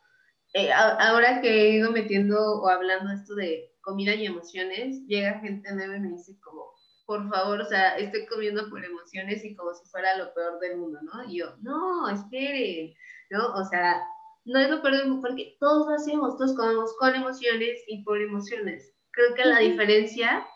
eh, 0.52 0.70
ahora 0.72 1.40
que 1.40 1.48
he 1.48 1.70
ido 1.70 1.90
metiendo 1.90 2.60
o 2.60 2.68
hablando 2.68 3.12
esto 3.12 3.34
de 3.34 3.72
comida 3.80 4.14
y 4.14 4.26
emociones, 4.26 5.04
llega 5.06 5.40
gente 5.40 5.72
nueva 5.74 5.96
y 5.96 6.00
me 6.00 6.10
dice 6.10 6.38
como, 6.40 6.74
por 7.06 7.28
favor, 7.28 7.60
o 7.60 7.66
sea, 7.66 7.96
estoy 7.96 8.26
comiendo 8.26 8.68
por 8.70 8.84
emociones 8.84 9.44
y 9.44 9.54
como 9.56 9.74
si 9.74 9.86
fuera 9.88 10.16
lo 10.16 10.32
peor 10.32 10.58
del 10.60 10.78
mundo, 10.78 11.00
¿no? 11.02 11.24
Y 11.24 11.38
yo, 11.40 11.56
no, 11.60 12.08
espere, 12.08 12.94
¿no? 13.30 13.54
O 13.54 13.64
sea, 13.64 14.02
no 14.44 14.58
es 14.58 14.70
lo 14.70 14.82
peor 14.82 14.96
del 14.96 15.08
mundo, 15.08 15.28
porque 15.28 15.56
todos 15.58 15.86
lo 15.88 15.94
hacemos, 15.94 16.36
todos 16.36 16.54
comemos 16.54 16.94
con 16.98 17.14
emociones 17.14 17.82
y 17.86 18.04
por 18.04 18.20
emociones. 18.20 18.94
Creo 19.10 19.34
que 19.34 19.44
la 19.44 19.60
diferencia 19.60 20.46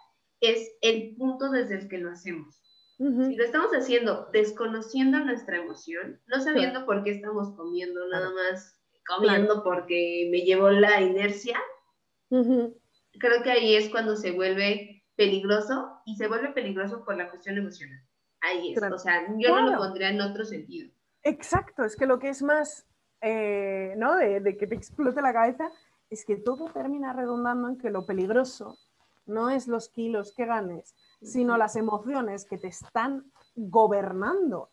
es 0.41 0.77
el 0.83 1.15
punto 1.17 1.51
desde 1.51 1.77
el 1.77 1.89
que 1.89 1.99
lo 1.99 2.11
hacemos. 2.11 2.63
Si 2.99 3.37
lo 3.37 3.45
estamos 3.45 3.71
haciendo 3.71 4.29
desconociendo 4.33 5.21
nuestra 5.21 5.59
emoción, 5.59 6.21
no 6.27 6.41
sabiendo 6.41 6.85
por 6.85 7.05
qué 7.05 7.13
estamos 7.13 7.55
comiendo, 7.55 8.09
nada 8.09 8.33
más 8.33 8.77
comiendo 9.07 9.63
porque 9.63 10.29
me 10.33 10.41
llevó 10.41 10.71
la 10.71 11.01
inercia, 11.01 11.57
creo 12.29 13.43
que 13.45 13.51
ahí 13.53 13.77
es 13.77 13.89
cuando 13.89 14.17
se 14.17 14.33
vuelve 14.33 15.05
peligroso 15.15 16.01
y 16.07 16.17
se 16.17 16.27
vuelve 16.27 16.49
peligroso 16.49 17.05
por 17.05 17.17
la 17.17 17.31
cuestión 17.31 17.57
emocional. 17.57 18.01
Ahí 18.41 18.73
es, 18.73 18.83
o 18.83 18.99
sea, 18.99 19.29
yo 19.39 19.61
no 19.61 19.71
lo 19.71 19.79
pondría 19.79 20.11
en 20.11 20.21
otro 20.21 20.45
sentido. 20.45 20.91
Exacto, 21.23 21.85
es 21.85 21.95
que 21.95 22.07
lo 22.07 22.19
que 22.19 22.31
es 22.31 22.43
más, 22.43 22.88
eh, 23.21 23.95
¿no? 23.97 24.17
De, 24.17 24.41
de, 24.41 24.57
que 24.57 24.67
te 24.67 24.75
explote 24.75 25.23
la 25.23 25.33
cabeza, 25.33 25.71
es 26.11 26.25
que 26.25 26.37
todo 26.37 26.71
termina 26.71 27.13
redundando 27.13 27.69
en 27.69 27.79
que 27.79 27.91
lo 27.91 28.07
peligroso 28.07 28.79
no 29.27 29.51
es 29.51 29.69
los 29.69 29.89
kilos 29.89 30.33
que 30.33 30.47
ganes, 30.47 30.95
sino 31.23 31.57
las 31.57 31.77
emociones 31.77 32.45
que 32.45 32.59
te 32.59 32.69
están 32.69 33.31
gobernando. 33.55 34.71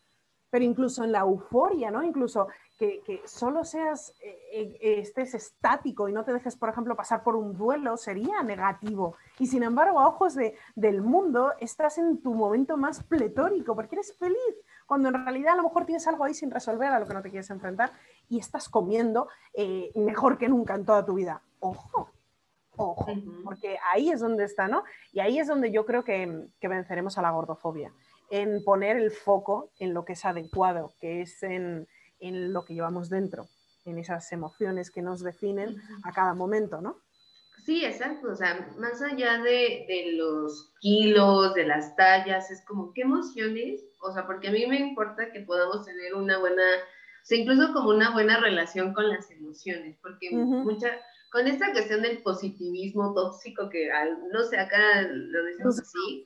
Pero 0.49 0.63
incluso 0.63 1.03
en 1.03 1.11
la 1.11 1.19
euforia, 1.19 1.91
¿no? 1.91 2.01
Incluso 2.03 2.47
que, 2.77 3.21
solo 3.25 3.63
seas, 3.63 4.13
eh, 4.21 4.77
eh, 4.81 4.99
estés 4.99 5.33
estático 5.33 6.07
y 6.07 6.13
no 6.13 6.23
te 6.23 6.33
dejes, 6.33 6.55
por 6.55 6.69
ejemplo, 6.69 6.95
pasar 6.95 7.23
por 7.23 7.35
un 7.35 7.57
duelo, 7.57 7.97
sería 7.97 8.41
negativo. 8.43 9.15
Y 9.39 9.47
sin 9.47 9.63
embargo, 9.63 9.99
a 9.99 10.07
ojos 10.07 10.35
de, 10.35 10.55
del 10.75 11.01
mundo, 11.01 11.53
estás 11.59 11.97
en 11.97 12.21
tu 12.21 12.33
momento 12.33 12.77
más 12.77 13.03
pletórico 13.03 13.75
porque 13.75 13.95
eres 13.95 14.17
feliz, 14.17 14.55
cuando 14.85 15.09
en 15.09 15.25
realidad 15.25 15.53
a 15.53 15.57
lo 15.57 15.63
mejor 15.63 15.85
tienes 15.85 16.07
algo 16.07 16.23
ahí 16.23 16.33
sin 16.33 16.51
resolver 16.51 16.91
a 16.91 16.99
lo 16.99 17.07
que 17.07 17.13
no 17.13 17.21
te 17.21 17.29
quieres 17.29 17.49
enfrentar 17.49 17.91
y 18.29 18.39
estás 18.39 18.69
comiendo 18.69 19.27
eh, 19.53 19.91
mejor 19.95 20.37
que 20.37 20.49
nunca 20.49 20.75
en 20.75 20.85
toda 20.85 21.05
tu 21.05 21.15
vida. 21.15 21.41
Ojo, 21.59 22.09
ojo, 22.75 23.07
porque 23.43 23.77
ahí 23.93 24.11
es 24.11 24.19
donde 24.19 24.43
está, 24.43 24.67
¿no? 24.67 24.83
Y 25.11 25.19
ahí 25.19 25.39
es 25.39 25.47
donde 25.47 25.71
yo 25.71 25.85
creo 25.85 26.03
que, 26.03 26.47
que 26.59 26.67
venceremos 26.67 27.17
a 27.17 27.21
la 27.21 27.31
gordofobia, 27.31 27.93
en 28.29 28.63
poner 28.63 28.97
el 28.97 29.11
foco 29.11 29.69
en 29.79 29.93
lo 29.93 30.05
que 30.05 30.13
es 30.13 30.25
adecuado, 30.25 30.93
que 30.99 31.21
es 31.21 31.41
en 31.43 31.87
en 32.19 32.53
lo 32.53 32.65
que 32.65 32.73
llevamos 32.73 33.09
dentro, 33.09 33.47
en 33.85 33.97
esas 33.97 34.31
emociones 34.31 34.91
que 34.91 35.01
nos 35.01 35.21
definen 35.21 35.75
a 36.03 36.11
cada 36.11 36.33
momento, 36.33 36.81
¿no? 36.81 37.01
Sí, 37.65 37.83
exacto. 37.83 38.31
O 38.31 38.35
sea, 38.35 38.69
más 38.77 39.01
allá 39.01 39.41
de, 39.41 39.85
de, 39.87 40.11
los 40.13 40.73
kilos, 40.79 41.53
de 41.55 41.65
las 41.65 41.95
tallas, 41.95 42.51
es 42.51 42.63
como, 42.65 42.93
¿qué 42.93 43.01
emociones? 43.01 43.83
O 44.01 44.11
sea, 44.11 44.27
porque 44.27 44.49
a 44.49 44.51
mí 44.51 44.67
me 44.67 44.79
importa 44.79 45.31
que 45.31 45.41
podamos 45.41 45.83
tener 45.85 46.13
una 46.13 46.37
buena, 46.37 46.63
sea, 47.25 47.37
incluso 47.37 47.73
como 47.73 47.89
una 47.89 48.11
buena 48.11 48.39
relación 48.39 48.93
con 48.93 49.09
las 49.09 49.29
emociones, 49.31 49.97
porque 50.01 50.29
mucha, 50.31 50.91
con 51.31 51.47
esta 51.47 51.71
cuestión 51.71 52.03
del 52.03 52.21
positivismo 52.21 53.13
tóxico 53.13 53.69
que, 53.69 53.89
no 54.31 54.43
sé, 54.43 54.59
acá 54.59 55.01
lo 55.01 55.43
decimos 55.43 55.79
así, 55.79 56.23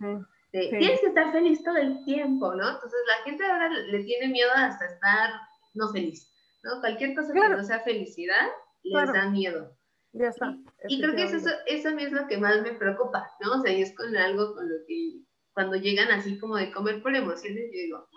tienes 0.52 1.00
que 1.00 1.08
estar 1.08 1.32
feliz 1.32 1.64
todo 1.64 1.78
el 1.78 2.04
tiempo, 2.04 2.54
¿no? 2.54 2.70
Entonces 2.70 3.00
la 3.08 3.24
gente 3.24 3.46
ahora 3.46 3.70
le 3.70 4.04
tiene 4.04 4.28
miedo 4.28 4.50
hasta 4.56 4.86
estar 4.86 5.32
no 5.74 5.90
feliz, 5.90 6.30
¿no? 6.64 6.82
Cualquier 6.82 7.16
cosa 7.16 7.34
que 7.34 7.40
no 7.40 7.64
sea 7.64 7.80
felicidad 7.80 8.48
les 8.84 9.14
da 9.14 9.30
miedo. 9.30 9.76
Ya 10.12 10.30
está. 10.30 10.58
Y, 10.88 11.00
creo 11.02 11.16
que 11.16 11.24
eso, 11.24 11.50
eso 11.68 11.90
a 11.90 11.92
mí 11.92 12.04
es 12.04 12.12
lo 12.12 12.28
que 12.28 12.38
más 12.38 12.62
me 12.62 12.74
preocupa, 12.74 13.30
¿no? 13.42 13.60
O 13.60 13.62
sea, 13.62 13.72
y 13.72 13.84
es 13.84 13.96
con 13.96 14.16
algo 14.18 14.56
con 14.56 14.68
lo 14.68 14.76
que 14.88 15.22
cuando 15.54 15.76
llegan 15.76 16.10
así 16.10 16.40
como 16.40 16.56
de 16.56 16.72
comer 16.72 17.02
por 17.02 17.16
emociones, 17.16 17.66
yo 17.72 17.80
digo, 17.80 18.08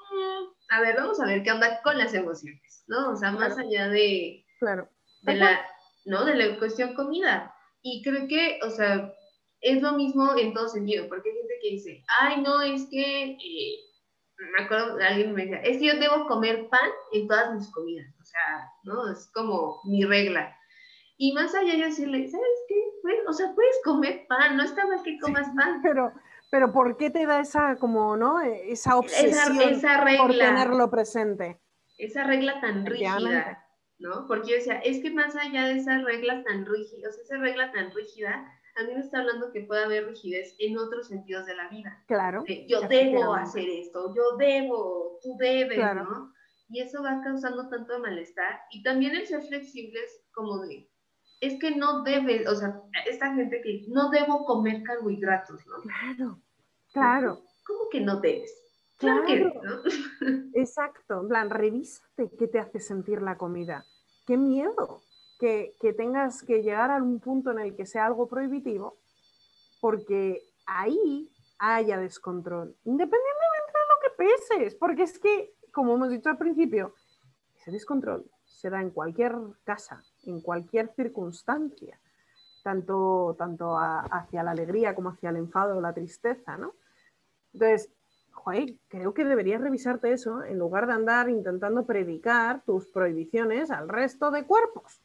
a 0.73 0.81
ver, 0.81 0.97
vamos 0.97 1.21
a 1.21 1.27
ver 1.27 1.43
qué 1.43 1.53
onda 1.53 1.83
con 1.83 1.99
las 1.99 2.15
emociones, 2.15 2.85
¿no? 2.87 3.11
O 3.11 3.17
sea, 3.17 3.31
más 3.31 3.59
allá 3.59 3.89
de, 3.89 4.45
Claro. 4.59 4.89
de 5.21 5.35
la, 5.35 5.61
¿no? 6.07 6.25
De 6.25 6.35
la 6.35 6.59
cuestión 6.59 6.95
comida. 6.95 7.55
Y 7.83 8.03
creo 8.03 8.27
que, 8.27 8.59
o 8.65 8.71
sea, 8.71 9.13
es 9.61 9.83
lo 9.83 9.93
mismo 9.93 10.35
en 10.37 10.55
todo 10.55 10.69
sentido, 10.69 11.09
porque 11.09 11.29
hay 11.29 11.37
gente 11.37 11.55
que 11.61 11.71
dice, 11.71 12.05
ay, 12.21 12.41
no, 12.41 12.63
es 12.63 12.87
que, 12.91 13.33
eh, 13.33 13.75
me 14.57 14.65
acuerdo, 14.65 14.97
alguien 14.99 15.35
me 15.35 15.43
decía, 15.43 15.59
es 15.63 15.77
que 15.79 15.87
yo 15.87 15.99
debo 15.99 16.27
comer 16.27 16.69
pan 16.71 16.91
en 17.13 17.29
todas 17.29 17.55
mis 17.55 17.71
comidas, 17.71 18.07
o 18.19 18.25
sea, 18.25 18.67
¿no? 18.85 19.13
Es 19.13 19.31
como 19.35 19.79
mi 19.85 20.05
regla. 20.05 20.57
Y 21.19 21.35
más 21.35 21.55
allá 21.55 21.75
yo 21.75 21.85
decirle, 21.85 22.29
¿sabes 22.29 22.59
qué? 22.67 22.83
Pues, 23.03 23.17
o 23.29 23.33
sea, 23.35 23.53
puedes 23.55 23.77
comer 23.85 24.25
pan, 24.27 24.57
no 24.57 24.63
está 24.63 24.87
mal 24.87 25.03
que 25.05 25.19
comas 25.21 25.49
pan. 25.55 25.81
Pero, 25.83 26.13
pero 26.53 26.71
¿por 26.71 26.99
qué 26.99 27.09
te 27.09 27.25
da 27.25 27.41
esa, 27.41 27.77
como, 27.77 28.15
¿no? 28.15 28.39
Esa 28.43 28.99
obsesión 28.99 29.59
Esa, 29.59 29.71
esa 29.71 30.17
por 30.19 30.33
tenerlo 30.37 30.91
presente? 30.91 31.59
esa 31.97 32.25
regla 32.25 32.61
tan 32.61 32.85
rígida, 32.85 33.67
¿no? 33.99 34.27
Porque 34.27 34.51
yo 34.51 34.57
decía, 34.57 34.75
es 34.81 35.01
que 35.01 35.11
más 35.11 35.35
allá 35.35 35.69
de 35.69 35.79
esas 35.79 36.05
reglas 36.05 36.45
tan 36.45 36.67
rígidas, 36.67 37.15
o 37.15 37.15
sea, 37.15 37.23
esa 37.23 37.39
regla 37.39 37.73
tan 37.73 37.91
rígida, 37.93 38.47
a 38.77 38.85
mí 38.85 38.93
me 38.93 39.01
está 39.01 39.21
hablando 39.21 39.51
que 39.51 39.63
puede 39.63 39.85
haber 39.85 40.09
rigidez 40.09 40.55
en 40.59 40.77
otros 40.77 41.09
sentidos 41.09 41.47
de 41.47 41.55
la 41.55 41.69
vida. 41.69 42.05
Claro. 42.07 42.43
de 42.47 42.67
yo 42.67 42.83
debo 42.83 43.33
hacer 43.35 43.69
esto, 43.71 44.15
yo 44.15 44.37
debo, 44.37 45.21
tú 45.23 45.37
debes, 45.39 45.79
Claro. 45.79 46.05
¿no? 46.05 46.35
Y 46.69 46.81
eso 46.81 47.03
va 47.03 47.23
causando 47.23 47.69
tanto 47.71 47.99
malestar. 47.99 48.61
Y 48.71 48.83
también 48.83 49.15
el 49.15 49.27
ser 49.27 49.43
flexibles 49.43 50.23
como 50.33 50.61
de, 50.61 50.91
es 51.41 51.59
que 51.59 51.73
no 51.73 52.03
debes, 52.03 52.49
o 52.49 52.55
sea, 52.55 52.81
esta 53.07 53.35
gente 53.35 53.61
que 53.63 53.85
no 53.89 54.11
debo 54.11 54.45
comer 54.45 54.83
carbohidratos, 54.83 55.67
¿no? 55.67 55.83
Claro. 55.83 56.42
Claro. 56.93 57.43
¿Cómo 57.67 57.89
que 57.91 58.01
no 58.01 58.21
debes? 58.21 58.53
Claro, 58.99 59.25
que, 59.27 59.41
Claro. 59.41 59.61
¿no? 59.63 59.83
Exacto, 60.55 61.21
en 61.23 61.29
plan, 61.29 61.51
revísate 61.51 62.31
qué 62.39 62.47
te 62.49 62.59
hace 62.59 62.81
sentir 62.81 63.23
la 63.23 63.37
comida. 63.37 63.85
Qué 64.27 64.37
miedo 64.37 65.03
que, 65.39 65.75
que 65.81 65.93
tengas 65.93 66.43
que 66.43 66.63
llegar 66.63 66.91
a 66.91 67.03
un 67.03 67.19
punto 67.21 67.51
en 67.51 67.59
el 67.59 67.75
que 67.75 67.87
sea 67.87 68.07
algo 68.07 68.29
prohibitivo, 68.29 68.99
porque 69.81 70.43
ahí 70.67 71.29
haya 71.59 71.99
descontrol, 71.99 72.77
independientemente 72.85 73.73
de 73.73 73.89
lo 73.89 74.01
que 74.03 74.17
peses, 74.17 74.75
porque 74.77 75.03
es 75.05 75.19
que, 75.19 75.55
como 75.73 75.95
hemos 75.95 76.11
dicho 76.11 76.29
al 76.29 76.39
principio, 76.39 76.95
ese 77.57 77.71
descontrol 77.71 78.25
se 78.45 78.71
da 78.71 78.81
en 78.81 78.91
cualquier 78.91 79.35
casa, 79.65 80.05
en 80.25 80.41
cualquier 80.41 80.93
circunstancia, 80.95 81.99
tanto, 82.63 83.35
tanto 83.39 83.77
a- 83.77 84.03
hacia 84.03 84.43
la 84.45 84.53
alegría 84.53 84.95
como 84.95 85.11
hacia 85.11 85.31
el 85.31 85.37
enfado 85.37 85.79
o 85.79 85.81
la 85.81 85.93
tristeza, 85.93 86.57
¿no? 86.57 86.75
Entonces, 87.53 87.91
joder, 88.33 88.75
creo 88.89 89.15
que 89.15 89.25
deberías 89.25 89.61
revisarte 89.61 90.13
eso 90.13 90.43
en 90.45 90.59
lugar 90.59 90.87
de 90.87 90.95
andar 90.95 91.29
intentando 91.29 91.85
predicar 91.87 92.63
tus 92.65 92.87
prohibiciones 92.89 93.71
al 93.71 93.89
resto 93.89 94.31
de 94.31 94.45
cuerpos, 94.45 95.01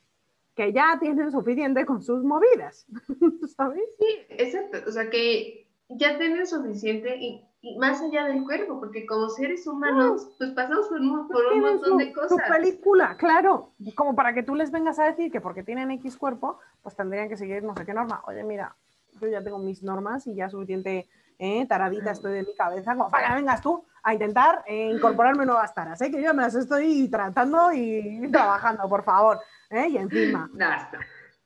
que 0.56 0.74
ya 0.74 0.98
tienen 1.00 1.32
suficiente 1.32 1.86
con 1.86 2.02
sus 2.02 2.24
movidas, 2.24 2.88
¿sabes? 3.56 3.84
Sí, 4.00 4.26
exacto. 4.30 4.78
O 4.88 4.92
sea, 4.92 5.10
que 5.10 5.68
ya 5.90 6.18
tienen 6.18 6.48
suficiente 6.48 7.16
y, 7.18 7.46
y 7.62 7.78
más 7.78 8.02
allá 8.02 8.26
del 8.26 8.44
cuerpo, 8.44 8.80
porque 8.80 9.06
como 9.06 9.30
seres 9.30 9.68
humanos, 9.68 10.34
pues 10.38 10.52
pasamos 10.52 10.88
por 10.88 11.00
un, 11.00 11.28
por 11.28 11.46
un 11.46 11.52
Tienen 11.52 11.74
montón 11.74 11.92
su, 11.92 11.98
de 11.98 12.08
su 12.08 12.14
cosas. 12.14 12.50
película, 12.50 13.18
claro, 13.18 13.74
como 13.96 14.16
para 14.16 14.34
que 14.34 14.44
tú 14.44 14.56
les 14.56 14.72
vengas 14.72 15.00
a 15.00 15.06
decir 15.06 15.32
que 15.32 15.42
porque 15.42 15.64
tienen 15.64 15.92
X 15.92 16.18
cuerpo, 16.18 16.60
pues 16.82 16.96
tendrían 16.96 17.30
que 17.30 17.38
seguir 17.38 17.64
no 17.64 17.76
sé 17.76 17.86
qué 17.86 17.94
norma. 17.94 18.22
Oye, 18.28 18.44
mira, 18.44 18.76
yo 19.22 19.28
ya 19.28 19.44
tengo 19.44 19.60
mis 19.60 19.84
normas 19.84 20.28
y 20.28 20.36
ya 20.36 20.50
suficiente 20.50 21.08
eh, 21.40 21.66
taradita 21.68 22.12
estoy 22.12 22.34
de 22.34 22.44
mi 22.44 22.56
cabeza, 22.56 22.96
como 22.96 23.10
para 23.10 23.30
que 23.30 23.36
vengas 23.36 23.62
tú 23.62 23.86
a 24.04 24.14
intentar 24.14 24.64
eh, 24.68 24.90
incorporarme 24.94 25.46
nuevas 25.46 25.74
taras, 25.74 26.02
¿eh? 26.02 26.10
que 26.10 26.22
yo 26.22 26.34
me 26.34 26.44
las 26.44 26.56
estoy 26.56 27.10
tratando 27.10 27.72
y 27.74 28.28
trabajando, 28.32 28.88
por 28.88 29.04
favor. 29.04 29.40
¿eh? 29.70 29.88
Y 29.90 29.98
encima, 29.98 30.50
Basta. 30.54 31.00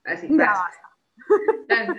Así, 0.06 0.28
basta. 0.30 0.72
basta. 1.68 1.96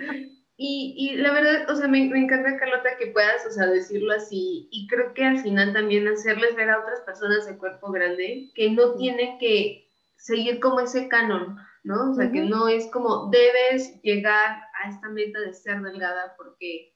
Y, 0.55 0.95
y 0.97 1.17
la 1.17 1.33
verdad, 1.33 1.69
o 1.69 1.75
sea, 1.75 1.87
me, 1.87 2.05
me 2.09 2.19
encanta, 2.19 2.57
Carlota, 2.57 2.95
que 2.99 3.07
puedas, 3.07 3.45
o 3.47 3.51
sea, 3.51 3.65
decirlo 3.65 4.13
así. 4.13 4.69
Y 4.71 4.87
creo 4.87 5.13
que 5.13 5.25
al 5.25 5.39
final 5.39 5.73
también 5.73 6.07
hacerles 6.07 6.55
ver 6.55 6.69
a 6.69 6.79
otras 6.79 7.01
personas 7.01 7.47
de 7.47 7.57
cuerpo 7.57 7.91
grande 7.91 8.51
que 8.53 8.69
no 8.69 8.93
tienen 8.93 9.39
que 9.39 9.89
seguir 10.15 10.59
como 10.59 10.79
ese 10.79 11.07
canon, 11.07 11.57
¿no? 11.83 12.11
O 12.11 12.13
sea, 12.13 12.31
que 12.31 12.41
Ujú. 12.41 12.49
no 12.49 12.67
es 12.67 12.87
como 12.91 13.29
debes 13.31 13.99
llegar 14.03 14.61
a 14.83 14.89
esta 14.89 15.09
meta 15.09 15.39
de 15.39 15.53
ser 15.53 15.81
delgada 15.81 16.35
porque, 16.37 16.92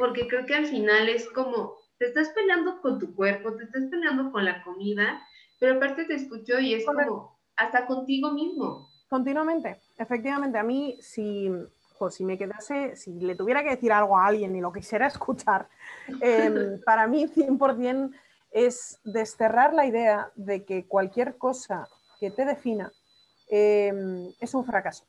porque 0.00 0.26
creo 0.26 0.46
que 0.46 0.54
al 0.54 0.64
final 0.64 1.10
es 1.10 1.28
como, 1.28 1.74
te 1.98 2.06
estás 2.06 2.30
peleando 2.30 2.80
con 2.80 2.98
tu 2.98 3.14
cuerpo, 3.14 3.54
te 3.54 3.64
estás 3.64 3.84
peleando 3.90 4.32
con 4.32 4.46
la 4.46 4.64
comida, 4.64 5.20
pero 5.58 5.74
aparte 5.74 6.06
te 6.06 6.14
escucho 6.14 6.58
y 6.58 6.72
es 6.72 6.86
Correcto. 6.86 7.12
como 7.12 7.38
hasta 7.56 7.86
contigo 7.86 8.32
mismo. 8.32 8.88
Continuamente, 9.10 9.82
efectivamente, 9.98 10.56
a 10.56 10.62
mí 10.62 10.96
si, 11.02 11.50
jo, 11.98 12.10
si 12.10 12.24
me 12.24 12.38
quedase, 12.38 12.96
si 12.96 13.12
le 13.20 13.34
tuviera 13.34 13.62
que 13.62 13.72
decir 13.72 13.92
algo 13.92 14.16
a 14.16 14.24
alguien 14.24 14.56
y 14.56 14.62
lo 14.62 14.72
quisiera 14.72 15.06
escuchar, 15.06 15.68
em, 16.22 16.80
para 16.86 17.06
mí 17.06 17.26
100% 17.26 18.10
es 18.52 18.98
desterrar 19.04 19.74
la 19.74 19.84
idea 19.84 20.32
de 20.34 20.64
que 20.64 20.86
cualquier 20.86 21.36
cosa 21.36 21.90
que 22.18 22.30
te 22.30 22.46
defina 22.46 22.90
em, 23.48 24.32
es 24.40 24.54
un 24.54 24.64
fracaso. 24.64 25.04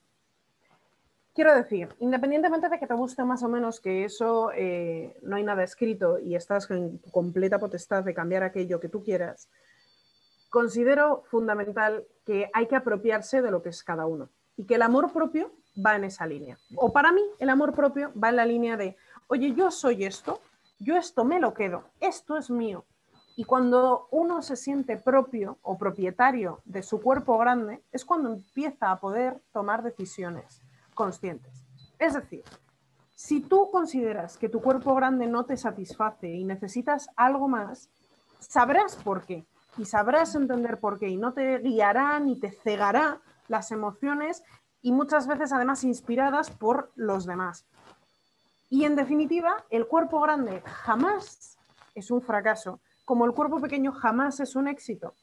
Quiero 1.34 1.56
decir, 1.56 1.88
independientemente 2.00 2.68
de 2.68 2.78
que 2.78 2.88
te 2.88 2.94
guste 2.94 3.24
más 3.24 3.42
o 3.42 3.48
menos 3.48 3.80
que 3.80 4.04
eso 4.04 4.52
eh, 4.54 5.18
no 5.22 5.38
hay 5.38 5.44
nada 5.44 5.64
escrito 5.64 6.20
y 6.20 6.36
estás 6.36 6.70
en 6.72 7.00
tu 7.00 7.10
completa 7.10 7.58
potestad 7.58 8.04
de 8.04 8.14
cambiar 8.14 8.44
aquello 8.44 8.82
que 8.82 8.90
tú 8.90 9.02
quieras, 9.02 9.50
considero 10.50 11.24
fundamental 11.32 12.06
que 12.26 12.50
hay 12.52 12.68
que 12.68 12.76
apropiarse 12.76 13.42
de 13.42 13.50
lo 13.50 13.62
que 13.62 13.70
es 13.70 13.82
cada 13.82 14.06
uno 14.06 14.28
y 14.58 14.66
que 14.66 14.76
el 14.76 14.82
amor 14.82 15.14
propio 15.14 15.54
va 15.74 15.96
en 15.96 16.04
esa 16.04 16.28
línea. 16.28 16.58
O 16.76 16.92
para 16.92 17.14
mí, 17.14 17.24
el 17.40 17.50
amor 17.50 17.74
propio 17.74 18.12
va 18.22 18.28
en 18.28 18.36
la 18.36 18.46
línea 18.46 18.76
de, 18.76 18.98
oye, 19.28 19.54
yo 19.54 19.72
soy 19.72 20.04
esto, 20.04 20.42
yo 20.80 20.98
esto 20.98 21.24
me 21.24 21.40
lo 21.40 21.54
quedo, 21.54 21.86
esto 22.02 22.36
es 22.36 22.50
mío. 22.50 22.84
Y 23.38 23.46
cuando 23.46 24.10
uno 24.12 24.42
se 24.42 24.58
siente 24.58 24.98
propio 24.98 25.60
o 25.62 25.78
propietario 25.78 26.60
de 26.66 26.84
su 26.84 27.02
cuerpo 27.02 27.38
grande, 27.38 27.82
es 27.94 28.04
cuando 28.04 28.34
empieza 28.34 28.92
a 28.92 29.00
poder 29.00 29.42
tomar 29.54 29.82
decisiones 29.82 30.62
conscientes. 31.02 31.66
Es 31.98 32.14
decir, 32.14 32.44
si 33.16 33.42
tú 33.42 33.72
consideras 33.72 34.38
que 34.38 34.50
tu 34.50 34.62
cuerpo 34.62 34.94
grande 34.94 35.26
no 35.26 35.46
te 35.46 35.58
satisface 35.58 36.30
y 36.30 36.44
necesitas 36.44 37.10
algo 37.16 37.48
más, 37.48 37.90
sabrás 38.40 38.96
por 38.98 39.26
qué 39.26 39.48
y 39.80 39.86
sabrás 39.86 40.36
entender 40.36 40.80
por 40.80 41.00
qué 41.00 41.10
y 41.10 41.18
no 41.18 41.34
te 41.34 41.58
guiará 41.58 42.20
ni 42.20 42.40
te 42.40 42.52
cegará 42.52 43.20
las 43.48 43.72
emociones 43.72 44.44
y 44.84 44.92
muchas 44.92 45.26
veces 45.26 45.52
además 45.52 45.84
inspiradas 45.84 46.52
por 46.52 46.92
los 46.94 47.26
demás. 47.26 47.66
Y 48.70 48.86
en 48.86 48.96
definitiva, 48.96 49.66
el 49.72 49.88
cuerpo 49.88 50.22
grande 50.22 50.62
jamás 50.66 51.58
es 51.96 52.12
un 52.12 52.22
fracaso, 52.22 52.80
como 53.06 53.26
el 53.26 53.34
cuerpo 53.34 53.60
pequeño 53.60 53.92
jamás 53.92 54.40
es 54.40 54.56
un 54.56 54.68
éxito. 54.68 55.16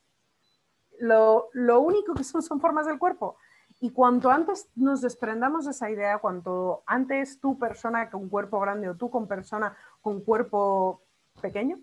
Lo, 0.98 1.50
lo 1.52 1.78
único 1.78 2.14
que 2.14 2.24
son 2.24 2.42
son 2.42 2.60
formas 2.60 2.86
del 2.86 2.98
cuerpo. 2.98 3.36
Y 3.80 3.90
cuanto 3.90 4.30
antes 4.30 4.68
nos 4.74 5.00
desprendamos 5.00 5.64
de 5.64 5.70
esa 5.70 5.90
idea, 5.90 6.18
cuanto 6.18 6.82
antes 6.86 7.40
tú 7.40 7.58
persona 7.58 8.10
con 8.10 8.28
cuerpo 8.28 8.58
grande 8.58 8.88
o 8.88 8.96
tú 8.96 9.08
con 9.08 9.28
persona 9.28 9.76
con 10.00 10.20
cuerpo 10.22 11.02
pequeño, 11.40 11.78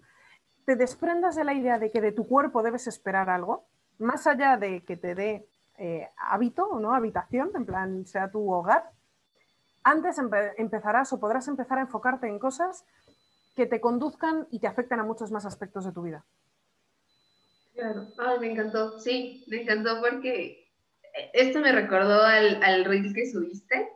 te 0.66 0.76
desprendas 0.76 1.36
de 1.36 1.46
la 1.46 1.54
idea 1.54 1.80
de 1.80 1.92
que 1.92 2.02
de 2.02 2.12
tu 2.12 2.28
cuerpo 2.28 2.64
debes 2.64 2.88
esperar 2.88 3.30
algo, 3.30 3.66
más 3.98 4.28
allá 4.28 4.58
de 4.58 4.84
que 4.84 4.98
te 4.98 5.16
dé 5.16 5.48
eh, 5.78 6.10
hábito 6.18 6.66
o 6.66 6.80
no 6.80 6.94
habitación, 6.94 7.52
en 7.56 7.66
plan 7.66 8.06
sea 8.06 8.30
tu 8.30 8.52
hogar, 8.52 8.92
antes 9.84 10.18
empe 10.18 10.54
empezarás 10.58 11.14
o 11.14 11.20
podrás 11.20 11.48
empezar 11.48 11.78
a 11.78 11.82
enfocarte 11.82 12.28
en 12.28 12.40
cosas 12.40 12.86
que 13.56 13.68
te 13.68 13.80
conduzcan 13.80 14.48
y 14.52 14.60
te 14.60 14.68
afecten 14.68 15.00
a 15.00 15.04
muchos 15.04 15.32
más 15.32 15.46
aspectos 15.46 15.86
de 15.86 15.92
tu 15.92 16.02
vida. 16.02 16.26
Claro, 17.74 18.08
me 18.40 18.52
encantó, 18.52 19.00
sí, 19.00 19.46
me 19.48 19.62
encantó 19.62 20.02
porque 20.02 20.65
esto 21.34 21.60
me 21.60 21.72
recordó 21.72 22.22
al, 22.24 22.62
al 22.64 22.86
reel 22.86 23.14
que 23.14 23.30
subiste, 23.30 23.90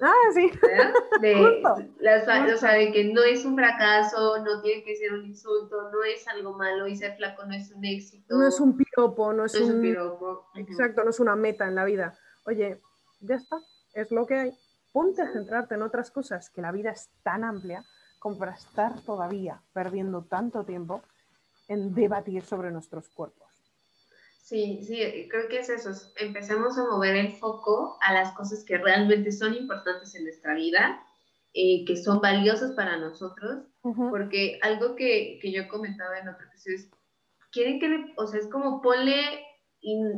Ah, 0.00 0.12
sí. 0.32 0.50
¿verdad? 0.62 0.92
De, 1.20 1.34
Justo. 1.62 2.54
o 2.54 2.56
sea, 2.58 2.72
de 2.74 2.92
que 2.92 3.12
no 3.12 3.22
es 3.24 3.44
un 3.44 3.56
fracaso, 3.56 4.38
no 4.44 4.62
tiene 4.62 4.84
que 4.84 4.94
ser 4.94 5.12
un 5.12 5.24
insulto, 5.26 5.90
no 5.90 6.04
es 6.04 6.26
algo 6.28 6.52
malo 6.54 6.86
y 6.86 6.96
ser 6.96 7.16
flaco 7.16 7.44
no 7.44 7.54
es 7.54 7.70
un 7.72 7.84
éxito. 7.84 8.36
No 8.36 8.46
es 8.46 8.60
un 8.60 8.76
piropo, 8.76 9.32
no 9.32 9.44
es, 9.44 9.54
no 9.54 9.60
es 9.60 9.68
un 9.70 9.76
un... 9.76 9.82
piropo. 9.82 10.46
Exacto, 10.54 11.02
no 11.02 11.10
es 11.10 11.18
una 11.20 11.34
meta 11.34 11.66
en 11.66 11.74
la 11.74 11.84
vida. 11.84 12.16
Oye, 12.44 12.80
ya 13.20 13.34
está, 13.34 13.58
es 13.94 14.10
lo 14.12 14.26
que 14.26 14.34
hay. 14.34 14.58
Ponte 14.92 15.22
a 15.22 15.32
centrarte 15.32 15.74
en 15.74 15.82
otras 15.82 16.10
cosas, 16.10 16.48
que 16.50 16.62
la 16.62 16.72
vida 16.72 16.90
es 16.90 17.10
tan 17.22 17.42
amplia 17.44 17.84
como 18.20 18.38
para 18.38 18.52
estar 18.52 19.00
todavía 19.02 19.62
perdiendo 19.72 20.24
tanto 20.24 20.64
tiempo 20.64 21.02
en 21.66 21.94
debatir 21.94 22.42
sobre 22.44 22.70
nuestros 22.70 23.08
cuerpos. 23.08 23.47
Sí, 24.38 24.82
sí, 24.82 25.28
creo 25.28 25.48
que 25.48 25.58
es 25.58 25.68
eso. 25.68 25.90
Empecemos 26.16 26.78
a 26.78 26.84
mover 26.84 27.16
el 27.16 27.32
foco 27.32 27.98
a 28.00 28.14
las 28.14 28.32
cosas 28.32 28.64
que 28.64 28.78
realmente 28.78 29.30
son 29.30 29.54
importantes 29.54 30.14
en 30.14 30.24
nuestra 30.24 30.54
vida, 30.54 31.04
eh, 31.52 31.84
que 31.86 31.96
son 31.96 32.20
valiosas 32.20 32.72
para 32.72 32.96
nosotros, 32.96 33.64
Ujú. 33.82 34.08
porque 34.10 34.58
algo 34.62 34.96
que, 34.96 35.38
que 35.42 35.52
yo 35.52 35.68
comentaba 35.68 36.18
en 36.18 36.28
otro 36.28 36.46
episodio 36.46 36.76
es, 36.76 36.90
quieren 37.52 37.78
que, 37.78 37.88
le, 37.88 38.14
o 38.16 38.26
sea, 38.26 38.40
es 38.40 38.46
como 38.48 38.80
ponle, 38.80 39.44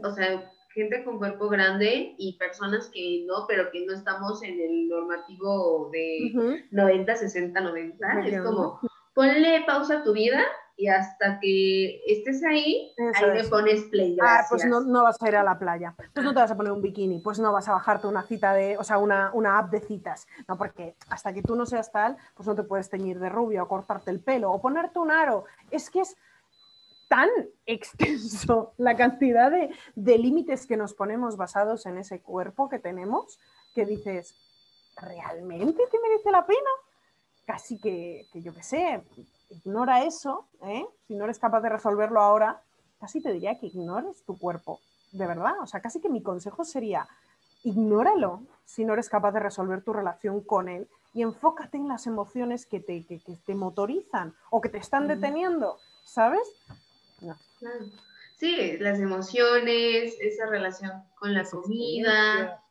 o 0.04 0.10
sea, 0.12 0.52
gente 0.74 1.04
con 1.04 1.18
cuerpo 1.18 1.48
grande 1.48 2.14
y 2.16 2.38
personas 2.38 2.88
que 2.92 3.24
no, 3.26 3.46
pero 3.48 3.70
que 3.72 3.84
no 3.84 3.94
estamos 3.94 4.42
en 4.42 4.60
el 4.60 4.88
normativo 4.88 5.90
de 5.90 6.66
90, 6.70 7.16
60, 7.16 7.60
90. 7.60 8.20
Es 8.26 8.42
como, 8.42 8.80
ponle 9.14 9.64
pausa 9.66 9.98
a 9.98 10.04
tu 10.04 10.12
vida 10.12 10.44
y 10.80 10.88
hasta 10.88 11.38
que 11.40 12.00
estés 12.06 12.42
ahí, 12.42 12.94
ahí 13.14 13.30
me 13.32 13.44
pones 13.44 13.82
play. 13.84 14.16
Ah, 14.22 14.46
pues 14.48 14.64
no, 14.64 14.80
no, 14.80 15.02
vas 15.02 15.20
a 15.20 15.28
ir 15.28 15.36
a 15.36 15.44
la 15.44 15.58
playa, 15.58 15.94
pues 16.14 16.24
no 16.24 16.32
te 16.32 16.40
vas 16.40 16.50
a 16.50 16.56
poner 16.56 16.72
un 16.72 16.80
bikini, 16.80 17.18
pues 17.18 17.38
no 17.38 17.52
vas 17.52 17.68
a 17.68 17.72
bajarte 17.72 18.06
una 18.06 18.22
cita 18.22 18.54
de, 18.54 18.78
o 18.78 18.84
sea, 18.84 18.96
una, 18.96 19.30
una 19.34 19.58
app 19.58 19.70
de 19.70 19.80
citas, 19.80 20.26
no, 20.48 20.56
porque 20.56 20.96
hasta 21.10 21.34
que 21.34 21.42
tú 21.42 21.54
no 21.54 21.66
seas 21.66 21.92
tal, 21.92 22.16
pues 22.34 22.46
no 22.46 22.54
te 22.54 22.62
puedes 22.62 22.88
teñir 22.88 23.20
de 23.20 23.28
rubio 23.28 23.62
o 23.62 23.68
cortarte 23.68 24.10
el 24.10 24.20
pelo 24.20 24.50
o 24.50 24.62
ponerte 24.62 24.98
un 24.98 25.10
aro. 25.10 25.44
Es 25.70 25.90
que 25.90 26.00
es 26.00 26.16
tan 27.08 27.28
extenso 27.66 28.72
la 28.78 28.96
cantidad 28.96 29.50
de, 29.50 29.68
de 29.96 30.16
límites 30.16 30.66
que 30.66 30.78
nos 30.78 30.94
ponemos 30.94 31.36
basados 31.36 31.84
en 31.84 31.98
ese 31.98 32.22
cuerpo 32.22 32.70
que 32.70 32.78
tenemos 32.78 33.38
que 33.74 33.84
dices, 33.84 34.34
¿realmente 34.96 35.82
te 35.90 36.00
merece 36.00 36.30
la 36.30 36.46
pena? 36.46 36.70
Casi 37.44 37.78
que, 37.78 38.26
que 38.32 38.40
yo 38.40 38.54
qué 38.54 38.62
sé, 38.62 39.02
ignora 39.50 40.04
eso, 40.04 40.48
¿eh? 40.62 40.86
si 41.06 41.14
no 41.14 41.24
eres 41.24 41.38
capaz 41.38 41.60
de 41.60 41.68
resolverlo 41.68 42.20
ahora, 42.20 42.62
casi 43.00 43.20
te 43.20 43.32
diría 43.32 43.58
que 43.58 43.66
ignores 43.66 44.24
tu 44.24 44.38
cuerpo, 44.38 44.80
de 45.12 45.26
verdad. 45.26 45.54
O 45.62 45.66
sea, 45.66 45.80
casi 45.80 46.00
que 46.00 46.08
mi 46.08 46.22
consejo 46.22 46.64
sería, 46.64 47.08
ignóralo 47.64 48.42
si 48.64 48.84
no 48.84 48.94
eres 48.94 49.08
capaz 49.08 49.32
de 49.32 49.40
resolver 49.40 49.82
tu 49.82 49.92
relación 49.92 50.40
con 50.40 50.68
él 50.68 50.88
y 51.12 51.22
enfócate 51.22 51.76
en 51.76 51.88
las 51.88 52.06
emociones 52.06 52.66
que 52.66 52.80
te, 52.80 53.04
que, 53.04 53.20
te 53.44 53.54
motorizan 53.54 54.34
o 54.50 54.60
que 54.60 54.68
te 54.68 54.78
están 54.78 55.08
deteniendo, 55.08 55.78
¿sabes? 56.04 56.42
Sí, 58.36 58.78
las 58.78 59.00
emociones, 59.00 60.16
esa 60.20 60.46
relación 60.46 60.90
con 61.18 61.34
la 61.34 61.44
comida, 61.44 62.62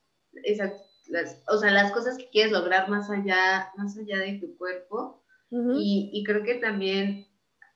o 1.48 1.58
sea, 1.58 1.72
las 1.72 1.92
cosas 1.92 2.18
que 2.18 2.30
quieres 2.30 2.52
lograr 2.52 2.90
más 2.90 3.10
allá, 3.10 3.72
más 3.76 3.98
allá 3.98 4.18
de 4.20 4.40
tu 4.40 4.58
cuerpo 4.58 5.22
y, 5.52 6.24
creo 6.26 6.44
que 6.44 6.56
también 6.56 7.28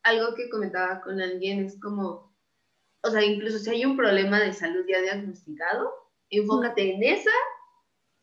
algo 0.04 0.36
que 0.36 0.50
comentaba 0.50 1.02
con 1.02 1.20
alguien 1.22 1.66
es 1.66 1.80
como, 1.80 2.36
o 3.02 3.10
sea, 3.10 3.24
incluso 3.24 3.58
si 3.58 3.70
hay 3.70 3.86
un 3.86 3.98
problema 3.98 4.40
de 4.40 4.54
salud 4.54 4.86
ya 4.88 5.02
diagnosticado, 5.02 5.92
enfócate 6.30 6.96
en 6.96 7.04
esa. 7.04 7.32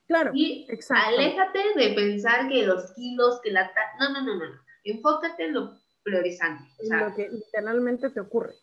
Claro, 0.06 0.32
y 0.34 0.66
aléjate 0.90 1.60
de 1.76 1.94
pensar 1.94 2.48
que 2.48 2.66
los 2.66 2.92
kilos, 2.94 3.40
que 3.42 3.52
la... 3.52 3.70
No, 3.98 4.12
no, 4.12 4.22
no, 4.22 4.36
no, 4.36 4.46
no. 4.46 4.60
Enfócate 4.84 5.44
en 5.44 5.54
lo 5.54 5.78
priorizante. 6.02 6.64
O 6.78 6.94
lo 6.94 7.14
que 7.14 7.28
literalmente 7.28 8.10
te 8.10 8.20
ocurre. 8.20 8.54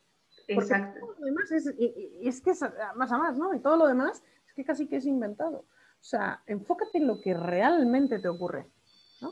Exacto. 0.47 0.99
Todo 0.99 1.15
lo 1.19 1.25
demás 1.25 1.51
es, 1.51 1.73
y, 1.77 2.27
es 2.27 2.41
que 2.41 2.51
es 2.51 2.61
más 2.95 3.11
a 3.11 3.17
más, 3.17 3.37
¿no? 3.37 3.53
Y 3.53 3.59
todo 3.59 3.77
lo 3.77 3.87
demás 3.87 4.23
es 4.47 4.53
que 4.53 4.65
casi 4.65 4.87
que 4.87 4.97
es 4.97 5.05
inventado. 5.05 5.59
O 5.59 6.03
sea, 6.03 6.41
enfócate 6.47 6.99
en 6.99 7.07
lo 7.07 7.21
que 7.21 7.33
realmente 7.33 8.19
te 8.19 8.27
ocurre. 8.27 8.67
¿no? 9.21 9.31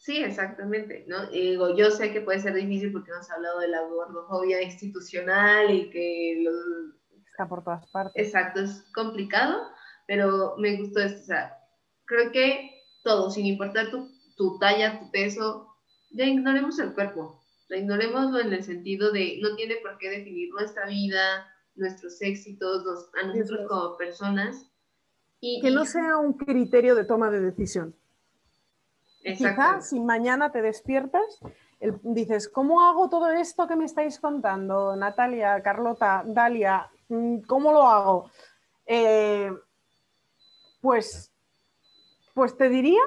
Sí, 0.00 0.16
exactamente, 0.16 1.04
¿no? 1.08 1.26
digo, 1.26 1.76
yo 1.76 1.90
sé 1.90 2.10
que 2.10 2.22
puede 2.22 2.40
ser 2.40 2.54
difícil 2.54 2.90
porque 2.90 3.10
hemos 3.10 3.30
hablado 3.30 3.60
de 3.60 3.68
la 3.68 3.82
gordofobia 3.82 4.62
institucional 4.62 5.70
y 5.70 5.90
que 5.90 6.42
está 7.30 7.46
por 7.46 7.62
todas 7.62 7.86
partes. 7.90 8.12
Exacto, 8.16 8.60
es 8.60 8.82
complicado, 8.94 9.60
pero 10.06 10.56
me 10.56 10.78
gustó 10.78 11.00
esto, 11.00 11.20
o 11.20 11.24
sea, 11.24 11.54
creo 12.06 12.32
que 12.32 12.70
todo, 13.04 13.30
sin 13.30 13.44
importar 13.44 13.90
tu, 13.90 14.10
tu 14.38 14.58
talla, 14.58 14.98
tu 15.00 15.10
peso, 15.10 15.68
ya 16.12 16.24
ignoremos 16.24 16.78
el 16.78 16.94
cuerpo, 16.94 17.38
ignorémoslo 17.68 18.40
en 18.40 18.54
el 18.54 18.64
sentido 18.64 19.12
de 19.12 19.38
no 19.42 19.54
tiene 19.54 19.76
por 19.82 19.98
qué 19.98 20.08
definir 20.08 20.48
nuestra 20.54 20.86
vida, 20.86 21.46
nuestros 21.74 22.22
éxitos, 22.22 23.10
a 23.22 23.26
nosotros 23.26 23.68
como 23.68 23.98
personas. 23.98 24.66
Y, 25.40 25.60
que 25.60 25.70
no 25.70 25.84
sea 25.84 26.16
un 26.16 26.32
criterio 26.32 26.94
de 26.94 27.04
toma 27.04 27.30
de 27.30 27.40
decisión. 27.40 27.94
Quizás 29.22 29.90
si 29.90 30.00
mañana 30.00 30.50
te 30.50 30.62
despiertas, 30.62 31.40
dices, 32.02 32.48
¿cómo 32.48 32.80
hago 32.80 33.08
todo 33.08 33.30
esto 33.30 33.66
que 33.66 33.76
me 33.76 33.84
estáis 33.84 34.18
contando, 34.18 34.96
Natalia, 34.96 35.62
Carlota, 35.62 36.22
Dalia? 36.26 36.90
Mm, 37.08 37.40
¿Cómo 37.40 37.72
lo 37.72 37.82
hago? 37.82 38.30
Eh, 38.86 39.52
pues, 40.80 41.32
pues 42.34 42.56
te 42.56 42.68
diría 42.68 43.02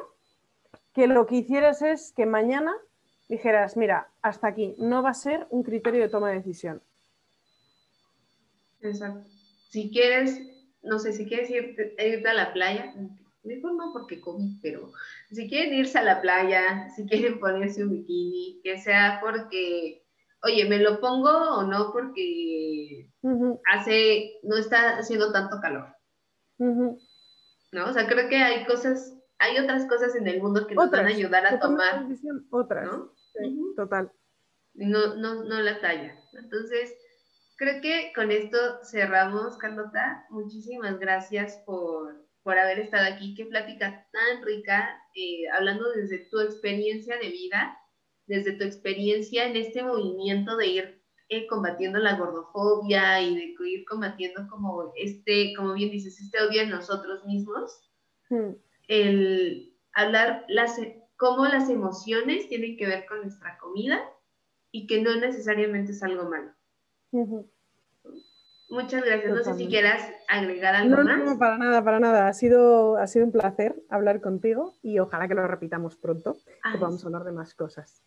que 0.93 1.07
lo 1.07 1.25
que 1.25 1.37
hicieras 1.37 1.81
es 1.81 2.13
que 2.15 2.25
mañana 2.25 2.73
dijeras, 3.27 3.75
mira, 3.77 4.09
hasta 4.21 4.47
aquí, 4.47 4.75
no 4.77 5.01
va 5.01 5.09
a 5.09 5.15
ser 5.15 5.47
un 5.49 5.63
criterio 5.63 6.01
de 6.01 6.09
toma 6.09 6.29
de 6.29 6.35
decisión. 6.35 6.81
Exacto. 8.81 9.27
Si 9.69 9.89
quieres, 9.89 10.39
no 10.83 10.99
sé, 10.99 11.13
si 11.13 11.25
quieres 11.25 11.49
irte, 11.49 11.95
irte 11.97 12.29
a 12.29 12.33
la 12.33 12.53
playa, 12.53 12.93
mejor 13.43 13.73
no 13.75 13.91
porque 13.93 14.21
comí, 14.21 14.59
pero 14.61 14.91
si 15.29 15.49
quieren 15.49 15.73
irse 15.73 15.97
a 15.97 16.03
la 16.03 16.21
playa, 16.21 16.89
si 16.95 17.05
quieren 17.05 17.39
ponerse 17.39 17.83
un 17.83 17.91
bikini, 17.91 18.61
que 18.63 18.79
sea 18.79 19.19
porque, 19.21 20.05
oye, 20.43 20.65
me 20.67 20.79
lo 20.79 20.99
pongo 20.99 21.29
o 21.29 21.63
no 21.63 21.91
porque 21.91 23.09
hace, 23.71 24.39
no 24.43 24.55
está 24.57 24.97
haciendo 24.97 25.31
tanto 25.31 25.59
calor. 25.61 25.95
¿No? 26.57 27.89
O 27.89 27.93
sea, 27.93 28.07
creo 28.07 28.29
que 28.29 28.37
hay 28.37 28.65
cosas, 28.65 29.17
hay 29.39 29.57
otras 29.57 29.85
cosas 29.87 30.15
en 30.15 30.27
el 30.27 30.41
mundo 30.41 30.65
que 30.67 30.75
nos 30.75 30.89
van 30.91 31.07
a 31.07 31.09
ayudar 31.09 31.45
a 31.45 31.59
tomar. 31.59 32.05
Otras. 32.51 32.85
¿no? 32.85 33.13
Total. 33.75 34.11
No, 34.75 35.15
no, 35.15 35.43
no 35.43 35.59
la 35.59 35.81
talla. 35.81 36.15
Entonces, 36.33 36.95
creo 37.57 37.81
que 37.81 38.11
con 38.15 38.31
esto 38.31 38.57
cerramos, 38.83 39.57
Carlota. 39.57 40.25
Muchísimas 40.29 40.99
gracias 40.99 41.57
por 41.65 42.22
por 42.43 42.57
haber 42.57 42.79
estado 42.79 43.13
aquí. 43.13 43.33
Qué 43.35 43.45
plática 43.45 44.07
tan 44.11 44.43
rica, 44.43 45.01
eh, 45.15 45.47
hablando 45.53 45.89
desde 45.91 46.19
tu 46.29 46.39
experiencia 46.39 47.17
de 47.17 47.29
vida, 47.29 47.77
desde 48.27 48.53
tu 48.53 48.63
experiencia 48.63 49.45
en 49.45 49.55
este 49.55 49.83
movimiento 49.83 50.55
de 50.57 50.67
ir 50.67 51.03
eh, 51.29 51.47
combatiendo 51.47 51.99
la 51.99 52.17
gordofobia 52.17 53.21
y 53.21 53.35
de 53.35 53.55
ir 53.65 53.85
combatiendo 53.85 54.47
como 54.49 54.93
este, 54.95 55.53
como 55.55 55.73
bien 55.73 55.89
dices, 55.89 56.19
este 56.19 56.41
odio 56.41 56.61
en 56.61 56.69
nosotros 56.69 57.25
mismos. 57.25 57.89
Hmm. 58.29 58.51
El 58.87 59.73
hablar 59.93 60.45
las, 60.49 60.79
cómo 61.15 61.45
las 61.45 61.69
emociones 61.69 62.49
tienen 62.49 62.77
que 62.77 62.87
ver 62.87 63.05
con 63.05 63.21
nuestra 63.21 63.57
comida 63.57 64.01
y 64.71 64.87
que 64.87 65.01
no 65.01 65.15
necesariamente 65.15 65.91
es 65.91 66.03
algo 66.03 66.29
malo. 66.29 66.51
Muchas 68.73 69.05
gracias. 69.05 69.31
No 69.31 69.43
sé 69.43 69.53
si 69.53 69.67
quieras 69.67 70.01
agregar 70.27 70.73
algo 70.73 70.95
no, 70.95 71.03
más. 71.03 71.23
No, 71.23 71.37
para 71.37 71.59
nada, 71.59 71.83
para 71.83 71.99
nada. 71.99 72.27
Ha 72.27 72.33
sido, 72.33 72.97
ha 72.97 73.05
sido 73.05 73.25
un 73.25 73.31
placer 73.31 73.75
hablar 73.87 74.19
contigo 74.19 74.73
y 74.81 74.97
ojalá 74.97 75.27
que 75.27 75.35
lo 75.35 75.47
repitamos 75.47 75.95
pronto, 75.95 76.37
que 76.71 76.79
podamos 76.79 77.05
hablar 77.05 77.23
de 77.23 77.33
más 77.33 77.53
cosas. 77.53 78.01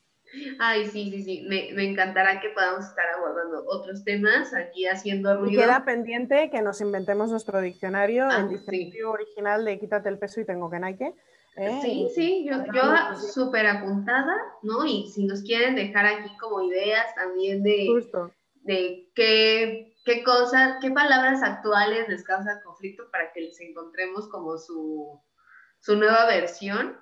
Ay, 0.58 0.86
sí, 0.86 1.08
sí, 1.12 1.22
sí. 1.22 1.46
Me, 1.48 1.70
me, 1.72 1.88
encantará 1.88 2.40
que 2.40 2.48
podamos 2.48 2.84
estar 2.84 3.04
abordando 3.16 3.64
otros 3.68 4.02
temas 4.02 4.52
aquí 4.54 4.86
haciendo 4.86 5.36
ruido. 5.38 5.52
Y 5.52 5.64
queda 5.64 5.84
pendiente 5.84 6.50
que 6.50 6.60
nos 6.62 6.80
inventemos 6.80 7.30
nuestro 7.30 7.60
diccionario, 7.60 8.26
ah, 8.28 8.40
el 8.40 8.48
diccionario 8.48 9.12
original 9.12 9.64
de 9.64 9.78
Quítate 9.78 10.08
el 10.08 10.18
peso 10.18 10.40
y 10.40 10.46
tengo 10.46 10.68
que 10.68 10.80
Nike. 10.80 11.14
¿eh? 11.58 11.78
Sí, 11.80 12.08
sí, 12.12 12.44
yo, 12.50 12.56
yo 12.74 13.14
súper 13.14 13.68
apuntada, 13.68 14.34
¿no? 14.62 14.84
Y 14.84 15.06
si 15.14 15.26
nos 15.26 15.42
quieren 15.42 15.76
dejar 15.76 16.06
aquí 16.06 16.36
como 16.40 16.60
ideas 16.62 17.14
también 17.14 17.62
de, 17.62 17.86
Justo. 17.88 18.32
de 18.64 19.08
qué 19.14 19.95
qué 20.06 20.22
cosas, 20.22 20.78
qué 20.80 20.92
palabras 20.92 21.42
actuales 21.42 22.08
les 22.08 22.22
causan 22.22 22.62
conflicto 22.62 23.10
para 23.10 23.32
que 23.32 23.40
les 23.40 23.60
encontremos 23.60 24.28
como 24.28 24.56
su, 24.56 25.20
nueva 25.88 26.26
versión 26.26 26.96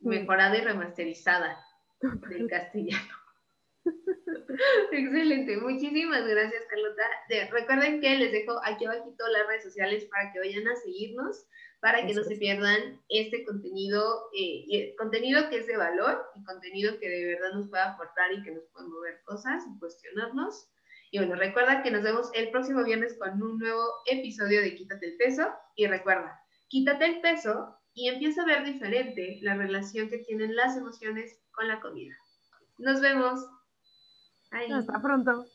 mejorada 0.00 0.56
y 0.56 0.60
remasterizada 0.60 1.58
del 2.28 2.46
castellano. 2.50 3.14
Excelente, 4.92 5.56
muchísimas 5.56 6.26
gracias 6.26 6.64
Carlota. 6.68 7.50
recuerden 7.50 8.00
que 8.00 8.16
les 8.16 8.32
dejo 8.32 8.60
aquí 8.62 8.84
abajito 8.84 9.26
las 9.28 9.46
redes 9.46 9.64
sociales 9.64 10.04
para 10.06 10.30
que 10.32 10.40
vayan 10.40 10.68
a 10.68 10.76
seguirnos, 10.76 11.46
para 11.80 12.06
que 12.06 12.14
no 12.14 12.22
se 12.24 12.36
pierdan 12.36 13.00
este 13.08 13.44
contenido, 13.44 14.28
eh, 14.38 14.94
contenido 14.96 15.48
que 15.48 15.58
es 15.58 15.66
de 15.66 15.78
valor 15.78 16.22
y 16.34 16.44
contenido 16.44 16.98
que 16.98 17.08
de 17.08 17.24
verdad 17.26 17.52
nos 17.54 17.68
pueda 17.70 17.92
aportar 17.92 18.32
y 18.32 18.42
que 18.42 18.52
nos 18.52 18.64
pueda 18.66 18.86
mover 18.86 19.22
cosas 19.24 19.64
y 19.66 19.78
cuestionarnos. 19.78 20.68
Y 21.14 21.18
bueno, 21.18 21.36
recuerda 21.36 21.80
que 21.84 21.92
nos 21.92 22.02
vemos 22.02 22.28
el 22.34 22.50
próximo 22.50 22.82
viernes 22.82 23.16
con 23.16 23.40
un 23.40 23.56
nuevo 23.60 23.84
episodio 24.06 24.60
de 24.60 24.74
Quítate 24.74 25.06
el 25.06 25.16
peso. 25.16 25.46
Y 25.76 25.86
recuerda, 25.86 26.40
quítate 26.66 27.04
el 27.04 27.20
peso 27.20 27.78
y 27.92 28.08
empieza 28.08 28.42
a 28.42 28.46
ver 28.46 28.64
diferente 28.64 29.38
la 29.42 29.54
relación 29.54 30.10
que 30.10 30.18
tienen 30.18 30.56
las 30.56 30.76
emociones 30.76 31.40
con 31.52 31.68
la 31.68 31.78
comida. 31.80 32.16
Nos 32.78 33.00
vemos. 33.00 33.46
Hasta 34.50 35.00
pronto. 35.00 35.46